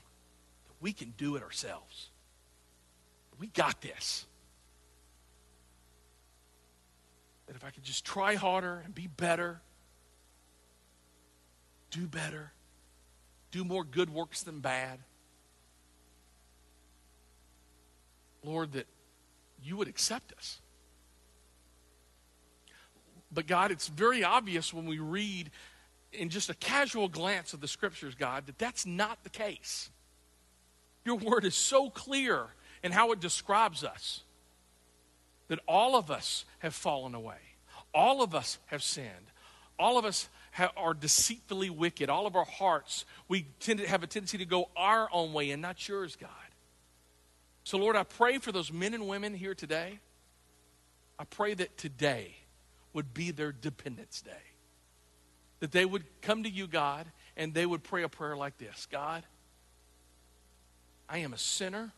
[0.68, 2.10] that we can do it ourselves.
[3.38, 4.26] We got this.
[7.48, 9.62] That if I could just try harder and be better,
[11.92, 12.52] do better,
[13.52, 15.00] do more good works than bad,
[18.44, 18.88] Lord, that
[19.62, 20.60] you would accept us.
[23.32, 25.52] But God, it's very obvious when we read
[26.12, 29.90] in just a casual glance of the scriptures, God, that that's not the case.
[31.06, 32.48] Your word is so clear
[32.84, 34.24] in how it describes us
[35.48, 37.38] that all of us have fallen away.
[37.94, 39.32] All of us have sinned.
[39.78, 40.30] All of us
[40.76, 42.10] are deceitfully wicked.
[42.10, 45.52] All of our hearts, we tend to have a tendency to go our own way
[45.52, 46.30] and not yours, God.
[47.64, 50.00] So, Lord, I pray for those men and women here today.
[51.18, 52.36] I pray that today
[52.94, 54.32] would be their dependence day.
[55.60, 57.06] That they would come to you, God,
[57.36, 59.24] and they would pray a prayer like this God,
[61.08, 61.92] I am a sinner,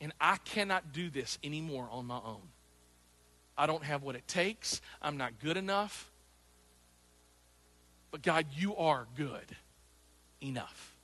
[0.00, 2.42] and I cannot do this anymore on my own.
[3.56, 4.80] I don't have what it takes.
[5.00, 6.10] I'm not good enough.
[8.10, 9.56] But God, you are good
[10.40, 10.96] enough.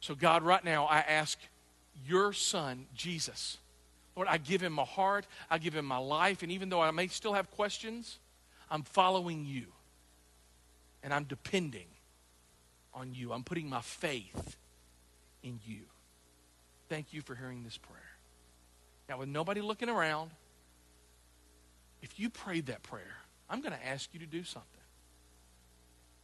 [0.00, 1.38] So, God, right now, I ask
[2.06, 3.58] your son, Jesus.
[4.16, 6.90] Lord, I give him my heart, I give him my life, and even though I
[6.90, 8.18] may still have questions,
[8.70, 9.66] I'm following you.
[11.02, 11.86] And I'm depending
[12.92, 13.32] on you.
[13.32, 14.56] I'm putting my faith
[15.42, 15.82] in you.
[16.88, 17.98] Thank you for hearing this prayer.
[19.08, 20.30] Now, with nobody looking around,
[22.02, 23.16] if you prayed that prayer,
[23.48, 24.68] I'm going to ask you to do something.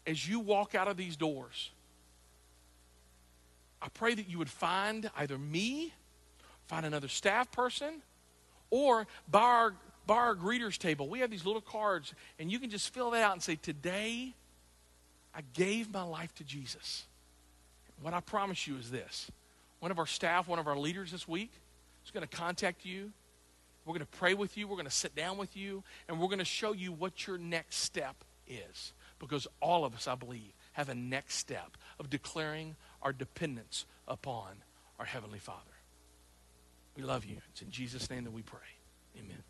[0.06, 1.70] As you walk out of these doors,
[3.82, 5.92] I pray that you would find either me,
[6.66, 8.02] find another staff person,
[8.70, 9.74] or by our,
[10.06, 13.22] by our greeters table, we have these little cards, and you can just fill that
[13.22, 14.34] out and say, Today,
[15.34, 17.04] I gave my life to Jesus.
[18.00, 19.30] What I promise you is this
[19.80, 21.52] one of our staff, one of our leaders this week
[22.04, 23.12] is going to contact you.
[23.84, 24.66] We're going to pray with you.
[24.66, 25.84] We're going to sit down with you.
[26.08, 28.16] And we're going to show you what your next step
[28.48, 28.92] is.
[29.18, 34.62] Because all of us, I believe, have a next step of declaring our dependence upon
[34.98, 35.60] our Heavenly Father.
[36.96, 37.38] We love you.
[37.50, 38.58] It's in Jesus' name that we pray.
[39.18, 39.42] Amen.